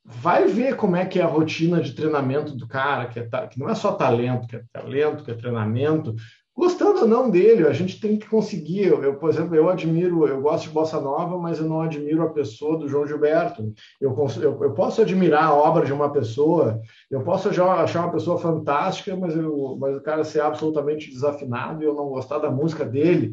vai 0.04 0.48
ver 0.48 0.74
como 0.74 0.96
é 0.96 1.06
que 1.06 1.20
é 1.20 1.22
a 1.22 1.28
rotina 1.28 1.80
de 1.80 1.92
treinamento 1.92 2.56
do 2.56 2.66
cara, 2.66 3.06
que, 3.06 3.20
é, 3.20 3.46
que 3.46 3.60
não 3.60 3.68
é 3.68 3.76
só 3.76 3.92
talento, 3.92 4.48
que 4.48 4.56
é 4.56 4.62
talento, 4.72 5.22
que 5.22 5.30
é 5.30 5.34
treinamento, 5.34 6.16
Gostando 6.56 6.85
ou 7.02 7.08
não 7.08 7.30
dele, 7.30 7.66
a 7.66 7.72
gente 7.72 8.00
tem 8.00 8.18
que 8.18 8.28
conseguir. 8.28 8.86
Eu, 8.86 9.16
por 9.16 9.30
exemplo, 9.30 9.54
eu 9.54 9.68
admiro, 9.68 10.26
eu 10.26 10.40
gosto 10.40 10.64
de 10.64 10.70
bossa 10.70 11.00
nova, 11.00 11.38
mas 11.38 11.58
eu 11.58 11.66
não 11.66 11.80
admiro 11.80 12.22
a 12.22 12.32
pessoa 12.32 12.78
do 12.78 12.88
João 12.88 13.06
Gilberto. 13.06 13.72
Eu, 14.00 14.16
eu, 14.40 14.62
eu 14.62 14.72
posso 14.72 15.02
admirar 15.02 15.44
a 15.44 15.54
obra 15.54 15.84
de 15.84 15.92
uma 15.92 16.12
pessoa, 16.12 16.80
eu 17.10 17.22
posso 17.22 17.48
achar 17.48 18.04
uma 18.04 18.12
pessoa 18.12 18.38
fantástica, 18.38 19.16
mas, 19.16 19.36
eu, 19.36 19.76
mas 19.80 19.96
o 19.96 20.02
cara 20.02 20.24
ser 20.24 20.40
absolutamente 20.40 21.10
desafinado 21.10 21.82
e 21.82 21.86
eu 21.86 21.94
não 21.94 22.08
gostar 22.08 22.38
da 22.38 22.50
música 22.50 22.84
dele. 22.84 23.32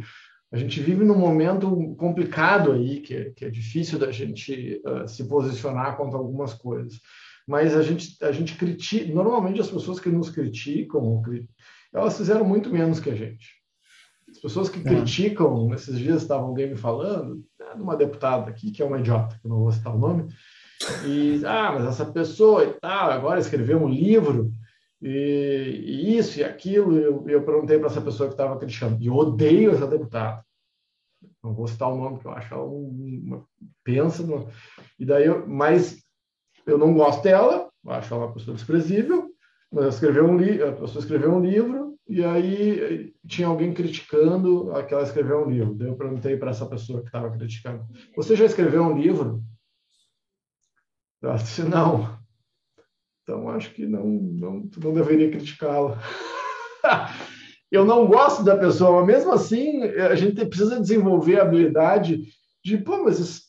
A 0.51 0.57
gente 0.57 0.79
vive 0.79 1.03
num 1.03 1.17
momento 1.17 1.95
complicado 1.97 2.73
aí, 2.73 2.99
que 2.99 3.15
é, 3.15 3.31
que 3.31 3.45
é 3.45 3.49
difícil 3.49 3.97
da 3.97 4.11
gente 4.11 4.79
uh, 4.85 5.07
se 5.07 5.27
posicionar 5.27 5.97
contra 5.97 6.17
algumas 6.17 6.53
coisas. 6.53 6.99
Mas 7.47 7.75
a 7.75 7.81
gente, 7.81 8.23
a 8.23 8.31
gente 8.31 8.55
critica, 8.55 9.13
normalmente 9.13 9.59
as 9.59 9.69
pessoas 9.69 9.99
que 9.99 10.09
nos 10.09 10.29
criticam, 10.29 11.21
elas 11.93 12.17
fizeram 12.17 12.43
muito 12.43 12.69
menos 12.69 12.99
que 12.99 13.09
a 13.09 13.15
gente. 13.15 13.63
As 14.29 14.39
pessoas 14.39 14.69
que 14.69 14.79
é. 14.79 14.83
criticam, 14.83 15.73
esses 15.73 15.97
dias 15.97 16.21
estava 16.21 16.43
alguém 16.43 16.69
me 16.69 16.75
falando, 16.75 17.43
né, 17.59 17.75
de 17.75 17.81
uma 17.81 17.95
deputada 17.95 18.49
aqui, 18.49 18.71
que 18.71 18.81
é 18.81 18.85
uma 18.85 18.99
idiota, 18.99 19.37
que 19.39 19.45
eu 19.45 19.49
não 19.49 19.59
vou 19.59 19.71
citar 19.71 19.95
o 19.95 19.99
nome, 19.99 20.27
e, 21.05 21.41
ah, 21.45 21.71
mas 21.73 21.85
essa 21.85 22.05
pessoa 22.05 22.63
e 22.63 22.73
tal, 22.73 23.11
agora 23.11 23.39
escreveu 23.39 23.77
um 23.81 23.87
livro, 23.87 24.51
e, 25.01 25.83
e 25.85 26.17
isso 26.17 26.39
e 26.39 26.43
aquilo, 26.43 26.97
e 26.97 27.03
eu, 27.03 27.23
eu 27.27 27.43
perguntei 27.43 27.77
para 27.77 27.87
essa 27.87 28.01
pessoa 28.01 28.27
que 28.27 28.33
estava 28.33 28.57
criticando, 28.57 29.01
e 29.01 29.07
eu 29.07 29.15
odeio 29.15 29.71
essa 29.71 29.85
deputada. 29.85 30.43
Não 31.43 31.53
vou 31.53 31.67
citar 31.67 31.89
o 31.89 31.97
nome, 31.97 32.19
que 32.19 32.25
eu 32.25 32.31
acho 32.31 32.53
ela 32.53 32.63
uma, 32.63 33.45
pensa, 33.83 34.23
no, 34.23 34.47
e 34.97 35.05
daí 35.05 35.25
eu, 35.25 35.47
mas 35.47 36.03
eu 36.65 36.77
não 36.77 36.93
gosto 36.93 37.21
dela, 37.21 37.69
acho 37.87 38.13
ela 38.13 38.25
uma 38.25 38.33
pessoa 38.33 38.55
desprezível, 38.55 39.29
mas 39.71 39.95
escreveu 39.95 40.25
um 40.25 40.37
li 40.37 40.61
a 40.61 40.71
pessoa 40.71 41.01
escreveu 41.01 41.33
um 41.33 41.41
livro 41.41 41.82
e 42.07 42.23
aí 42.23 43.13
tinha 43.27 43.47
alguém 43.47 43.73
criticando 43.73 44.71
que 44.87 44.93
ela 44.93 45.03
escreveu 45.03 45.45
um 45.45 45.49
livro. 45.49 45.73
Daí 45.73 45.87
eu 45.87 45.95
perguntei 45.95 46.37
para 46.37 46.51
essa 46.51 46.65
pessoa 46.65 47.01
que 47.01 47.07
estava 47.07 47.31
criticando: 47.31 47.85
Você 48.15 48.35
já 48.35 48.45
escreveu 48.45 48.83
um 48.83 48.97
livro? 48.97 49.41
Ela 51.21 51.35
disse: 51.35 51.63
Não. 51.63 52.17
Então 53.23 53.49
acho 53.49 53.73
que 53.73 53.85
não, 53.85 54.05
não, 54.05 54.69
não 54.77 54.93
deveria 54.93 55.31
criticá-la. 55.31 55.97
eu 57.71 57.85
não 57.85 58.05
gosto 58.05 58.43
da 58.43 58.57
pessoa, 58.57 58.99
mas 58.99 59.07
mesmo 59.07 59.31
assim 59.31 59.83
a 59.83 60.13
gente 60.15 60.45
precisa 60.45 60.79
desenvolver 60.79 61.39
a 61.39 61.43
habilidade 61.43 62.21
de, 62.63 62.77
pô, 62.77 63.03
mas 63.03 63.19
isso, 63.19 63.43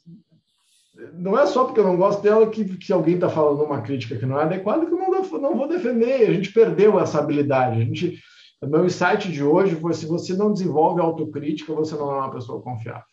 não 1.14 1.38
é 1.38 1.46
só 1.46 1.64
porque 1.64 1.80
eu 1.80 1.84
não 1.84 1.96
gosto 1.96 2.22
dela 2.22 2.48
que, 2.48 2.64
que 2.76 2.92
alguém 2.92 3.16
está 3.16 3.28
falando 3.28 3.62
uma 3.62 3.82
crítica 3.82 4.16
que 4.16 4.26
não 4.26 4.40
é 4.40 4.44
adequada 4.44 4.86
que 4.86 4.92
eu 4.92 4.98
não, 4.98 5.40
não 5.40 5.56
vou 5.56 5.68
defender. 5.68 6.28
A 6.28 6.32
gente 6.32 6.52
perdeu 6.52 6.98
essa 6.98 7.18
habilidade. 7.18 7.80
A 7.80 7.84
gente, 7.84 8.18
o 8.64 8.68
meu 8.68 8.84
insight 8.84 9.30
de 9.30 9.42
hoje 9.42 9.76
foi: 9.76 9.94
se 9.94 10.06
você 10.06 10.34
não 10.34 10.52
desenvolve 10.52 11.00
autocrítica, 11.00 11.74
você 11.74 11.94
não 11.94 12.10
é 12.10 12.18
uma 12.18 12.30
pessoa 12.30 12.60
confiável. 12.60 13.04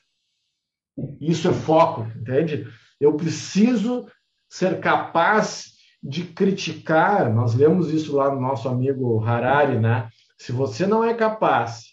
Isso 1.20 1.48
é 1.48 1.54
foco, 1.54 2.02
entende? 2.16 2.68
Eu 3.00 3.14
preciso 3.16 4.08
ser 4.50 4.80
capaz 4.80 5.72
de 6.04 6.24
criticar. 6.24 7.34
Nós 7.34 7.54
lemos 7.54 7.92
isso 7.92 8.16
lá 8.16 8.34
no 8.34 8.42
nosso 8.42 8.68
amigo 8.68 9.24
Harari, 9.24 9.80
né? 9.80 10.10
Se 10.38 10.52
você 10.52 10.86
não 10.88 11.04
é 11.04 11.14
capaz, 11.14 11.86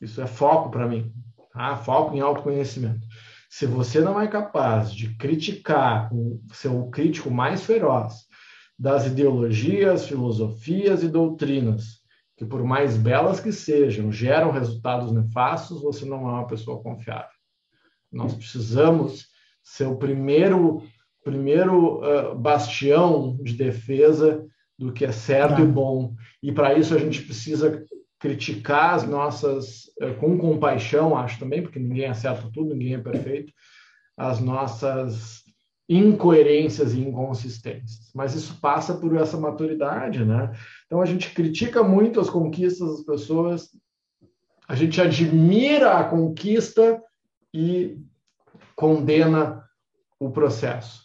isso 0.00 0.20
é 0.20 0.26
foco 0.26 0.70
para 0.70 0.86
mim, 0.86 1.12
tá? 1.52 1.76
Foco 1.76 2.14
em 2.14 2.20
autoconhecimento. 2.20 3.06
Se 3.48 3.66
você 3.66 4.00
não 4.00 4.20
é 4.20 4.26
capaz 4.26 4.92
de 4.92 5.14
criticar, 5.16 6.10
ser 6.52 6.68
o 6.68 6.90
crítico 6.90 7.30
mais 7.30 7.64
feroz 7.64 8.26
das 8.76 9.06
ideologias, 9.06 10.08
filosofias 10.08 11.04
e 11.04 11.08
doutrinas, 11.08 12.03
que 12.36 12.44
por 12.44 12.64
mais 12.64 12.96
belas 12.96 13.40
que 13.40 13.52
sejam, 13.52 14.10
geram 14.10 14.50
resultados 14.50 15.12
nefastos, 15.12 15.82
você 15.82 16.04
não 16.04 16.28
é 16.28 16.32
uma 16.32 16.46
pessoa 16.46 16.82
confiável. 16.82 17.28
Nós 18.12 18.34
precisamos 18.34 19.28
ser 19.62 19.86
o 19.86 19.96
primeiro 19.96 20.82
primeiro 21.24 22.02
uh, 22.02 22.34
bastião 22.34 23.36
de 23.42 23.54
defesa 23.54 24.46
do 24.78 24.92
que 24.92 25.06
é 25.06 25.10
certo 25.10 25.62
e 25.62 25.64
bom. 25.64 26.14
E 26.42 26.52
para 26.52 26.78
isso 26.78 26.94
a 26.94 26.98
gente 26.98 27.22
precisa 27.22 27.82
criticar 28.20 28.94
as 28.94 29.08
nossas, 29.08 29.84
uh, 30.02 30.14
com 30.20 30.36
compaixão, 30.36 31.16
acho 31.16 31.38
também, 31.38 31.62
porque 31.62 31.78
ninguém 31.78 32.06
acerta 32.06 32.50
tudo, 32.52 32.74
ninguém 32.74 32.94
é 32.94 32.98
perfeito, 32.98 33.52
as 34.16 34.38
nossas 34.38 35.43
incoerências 35.88 36.94
e 36.94 37.00
inconsistências. 37.00 38.10
Mas 38.14 38.34
isso 38.34 38.58
passa 38.60 38.94
por 38.94 39.14
essa 39.16 39.36
maturidade, 39.36 40.24
né? 40.24 40.52
Então 40.86 41.00
a 41.00 41.04
gente 41.04 41.32
critica 41.34 41.82
muito 41.82 42.20
as 42.20 42.30
conquistas 42.30 42.88
das 42.88 43.04
pessoas, 43.04 43.68
a 44.66 44.74
gente 44.74 45.00
admira 45.00 45.98
a 45.98 46.04
conquista 46.04 47.02
e 47.52 47.98
condena 48.74 49.62
o 50.18 50.30
processo. 50.30 51.04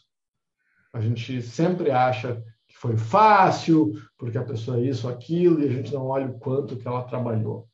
A 0.94 1.02
gente 1.02 1.42
sempre 1.42 1.92
acha 1.92 2.42
que 2.68 2.78
foi 2.78 2.96
fácil, 2.98 3.94
porque 4.18 4.38
a 4.38 4.44
pessoa 4.44 4.78
é 4.78 4.82
isso, 4.82 5.10
aquilo, 5.10 5.62
e 5.62 5.66
a 5.66 5.72
gente 5.72 5.94
não 5.94 6.06
olha 6.06 6.28
o 6.28 6.40
quanto 6.40 6.78
que 6.78 6.88
ela 6.88 7.04
trabalhou. 7.04 7.68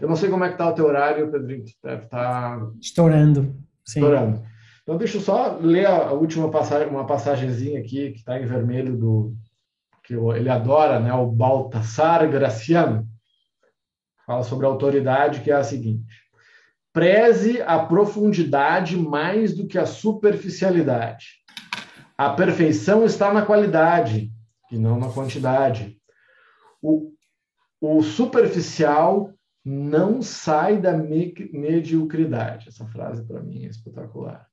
Eu 0.00 0.08
não 0.08 0.14
sei 0.14 0.28
como 0.28 0.44
é 0.44 0.48
que 0.48 0.54
está 0.54 0.68
o 0.68 0.74
teu 0.74 0.86
horário, 0.86 1.30
Pedrinho, 1.30 1.64
deve 1.82 2.04
estar... 2.04 2.60
Tá 2.60 2.70
Estourando. 2.80 3.56
Sim. 3.84 4.00
Estourando. 4.00 4.53
Então, 4.84 4.96
deixa 4.96 5.16
eu 5.16 5.20
só 5.20 5.56
ler 5.60 5.86
a 5.86 6.12
última 6.12 6.48
passagem, 6.50 6.88
uma 6.88 7.06
passagenzinha 7.06 7.80
aqui, 7.80 8.12
que 8.12 8.18
está 8.18 8.38
em 8.38 8.46
vermelho, 8.46 8.96
do 8.96 9.34
que 10.04 10.14
ele 10.14 10.48
adora, 10.48 11.00
né? 11.00 11.12
o 11.12 11.26
Baltasar 11.26 12.30
Graciano. 12.30 13.08
Fala 14.24 14.44
sobre 14.44 14.66
a 14.66 14.68
autoridade, 14.68 15.40
que 15.40 15.50
é 15.50 15.54
a 15.54 15.64
seguinte. 15.64 16.04
Preze 16.92 17.60
a 17.62 17.78
profundidade 17.78 18.96
mais 18.96 19.54
do 19.54 19.66
que 19.66 19.78
a 19.78 19.86
superficialidade 19.86 21.44
a 22.16 22.30
perfeição 22.30 23.04
está 23.04 23.32
na 23.32 23.44
qualidade 23.44 24.30
e 24.70 24.78
não 24.78 24.98
na 24.98 25.10
quantidade. 25.10 25.98
O, 26.80 27.12
o 27.80 28.02
superficial 28.02 29.33
não 29.64 30.20
sai 30.20 30.78
da 30.78 30.92
mediocridade. 30.92 32.68
Essa 32.68 32.86
frase 32.86 33.24
para 33.24 33.42
mim 33.42 33.64
é 33.64 33.68
espetacular. 33.68 34.46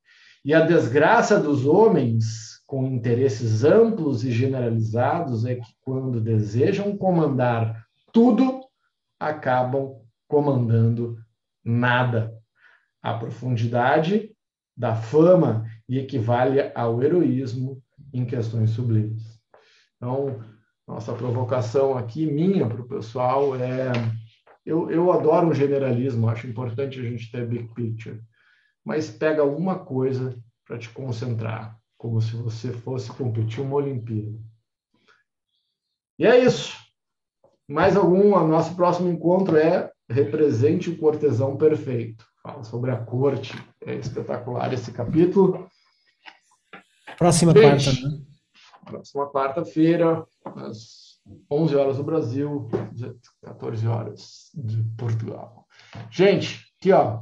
E 0.44 0.54
a 0.54 0.62
desgraça 0.62 1.40
dos 1.40 1.66
homens 1.66 2.62
com 2.66 2.86
interesses 2.86 3.66
amplos 3.66 4.24
e 4.24 4.32
generalizados 4.32 5.46
é 5.46 5.56
que 5.56 5.76
quando 5.82 6.22
desejam 6.22 6.96
comandar 6.98 7.86
tudo, 8.14 8.62
acabam 9.20 10.02
comandando 10.28 11.18
nada. 11.64 12.34
A 13.04 13.14
profundidade 13.14 14.32
da 14.78 14.96
fama 14.96 15.66
e 15.88 16.00
equivale 16.00 16.72
ao 16.74 17.04
heroísmo 17.04 17.84
em 18.14 18.26
questões 18.26 18.70
sublimes. 18.70 19.40
Então, 19.98 20.40
nossa 20.88 21.14
provocação 21.14 21.98
aqui, 21.98 22.26
minha 22.26 22.68
para 22.68 22.82
o 22.82 22.88
pessoal, 22.88 23.56
é. 23.56 23.92
Eu, 24.66 24.90
eu 24.92 25.12
adoro 25.12 25.48
um 25.48 25.54
generalismo, 25.54 26.30
acho 26.30 26.48
importante 26.48 27.00
a 27.00 27.04
gente 27.04 27.32
ter 27.32 27.48
big 27.48 27.74
picture, 27.74 28.22
mas 28.86 29.10
pega 29.10 29.44
uma 29.44 29.80
coisa 29.80 30.38
para 30.66 30.78
te 30.78 30.90
concentrar, 30.90 31.78
como 31.98 32.22
se 32.22 32.36
você 32.36 32.72
fosse 32.72 33.12
competir 33.12 33.62
uma 33.62 33.76
Olimpíada. 33.76 34.38
E 36.18 36.26
é 36.26 36.38
isso. 36.38 36.78
Mais 37.68 37.96
algum? 37.96 38.36
O 38.36 38.48
nosso 38.48 38.76
próximo 38.76 39.10
encontro 39.10 39.58
é 39.58 39.92
Represente 40.10 40.90
o 40.90 40.98
Cortesão 40.98 41.58
Perfeito. 41.58 42.26
Fala 42.44 42.64
sobre 42.64 42.92
a 42.92 42.98
corte. 42.98 43.54
É 43.86 43.96
espetacular 43.96 44.74
esse 44.74 44.92
capítulo. 44.92 45.68
Próxima 47.18 47.54
quarta, 47.54 47.92
né? 47.92 48.22
Próxima 48.86 49.32
quarta-feira, 49.32 50.26
às 50.44 51.11
11 51.50 51.76
horas 51.76 51.98
do 51.98 52.04
Brasil, 52.04 52.70
14 53.44 53.88
horas 53.88 54.50
de 54.54 54.84
Portugal. 54.98 55.66
Gente, 56.10 56.66
aqui 56.80 56.92
ó, 56.92 57.22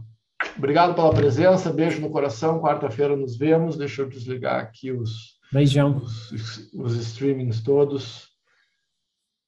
obrigado 0.58 0.96
pela 0.96 1.14
presença, 1.14 1.74
beijo 1.74 2.00
no 2.02 2.10
coração. 2.10 2.62
Quarta-feira 2.62 3.16
nos 3.16 3.38
vemos. 3.38 3.78
Deixa 3.78 4.02
eu 4.02 4.10
desligar 4.10 4.62
aqui 4.62 4.92
os, 4.92 5.38
Beijão. 5.52 5.98
os, 5.98 6.32
os 6.74 6.96
streamings 6.96 7.62
todos. 7.62 8.30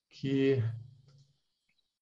Que 0.10 0.64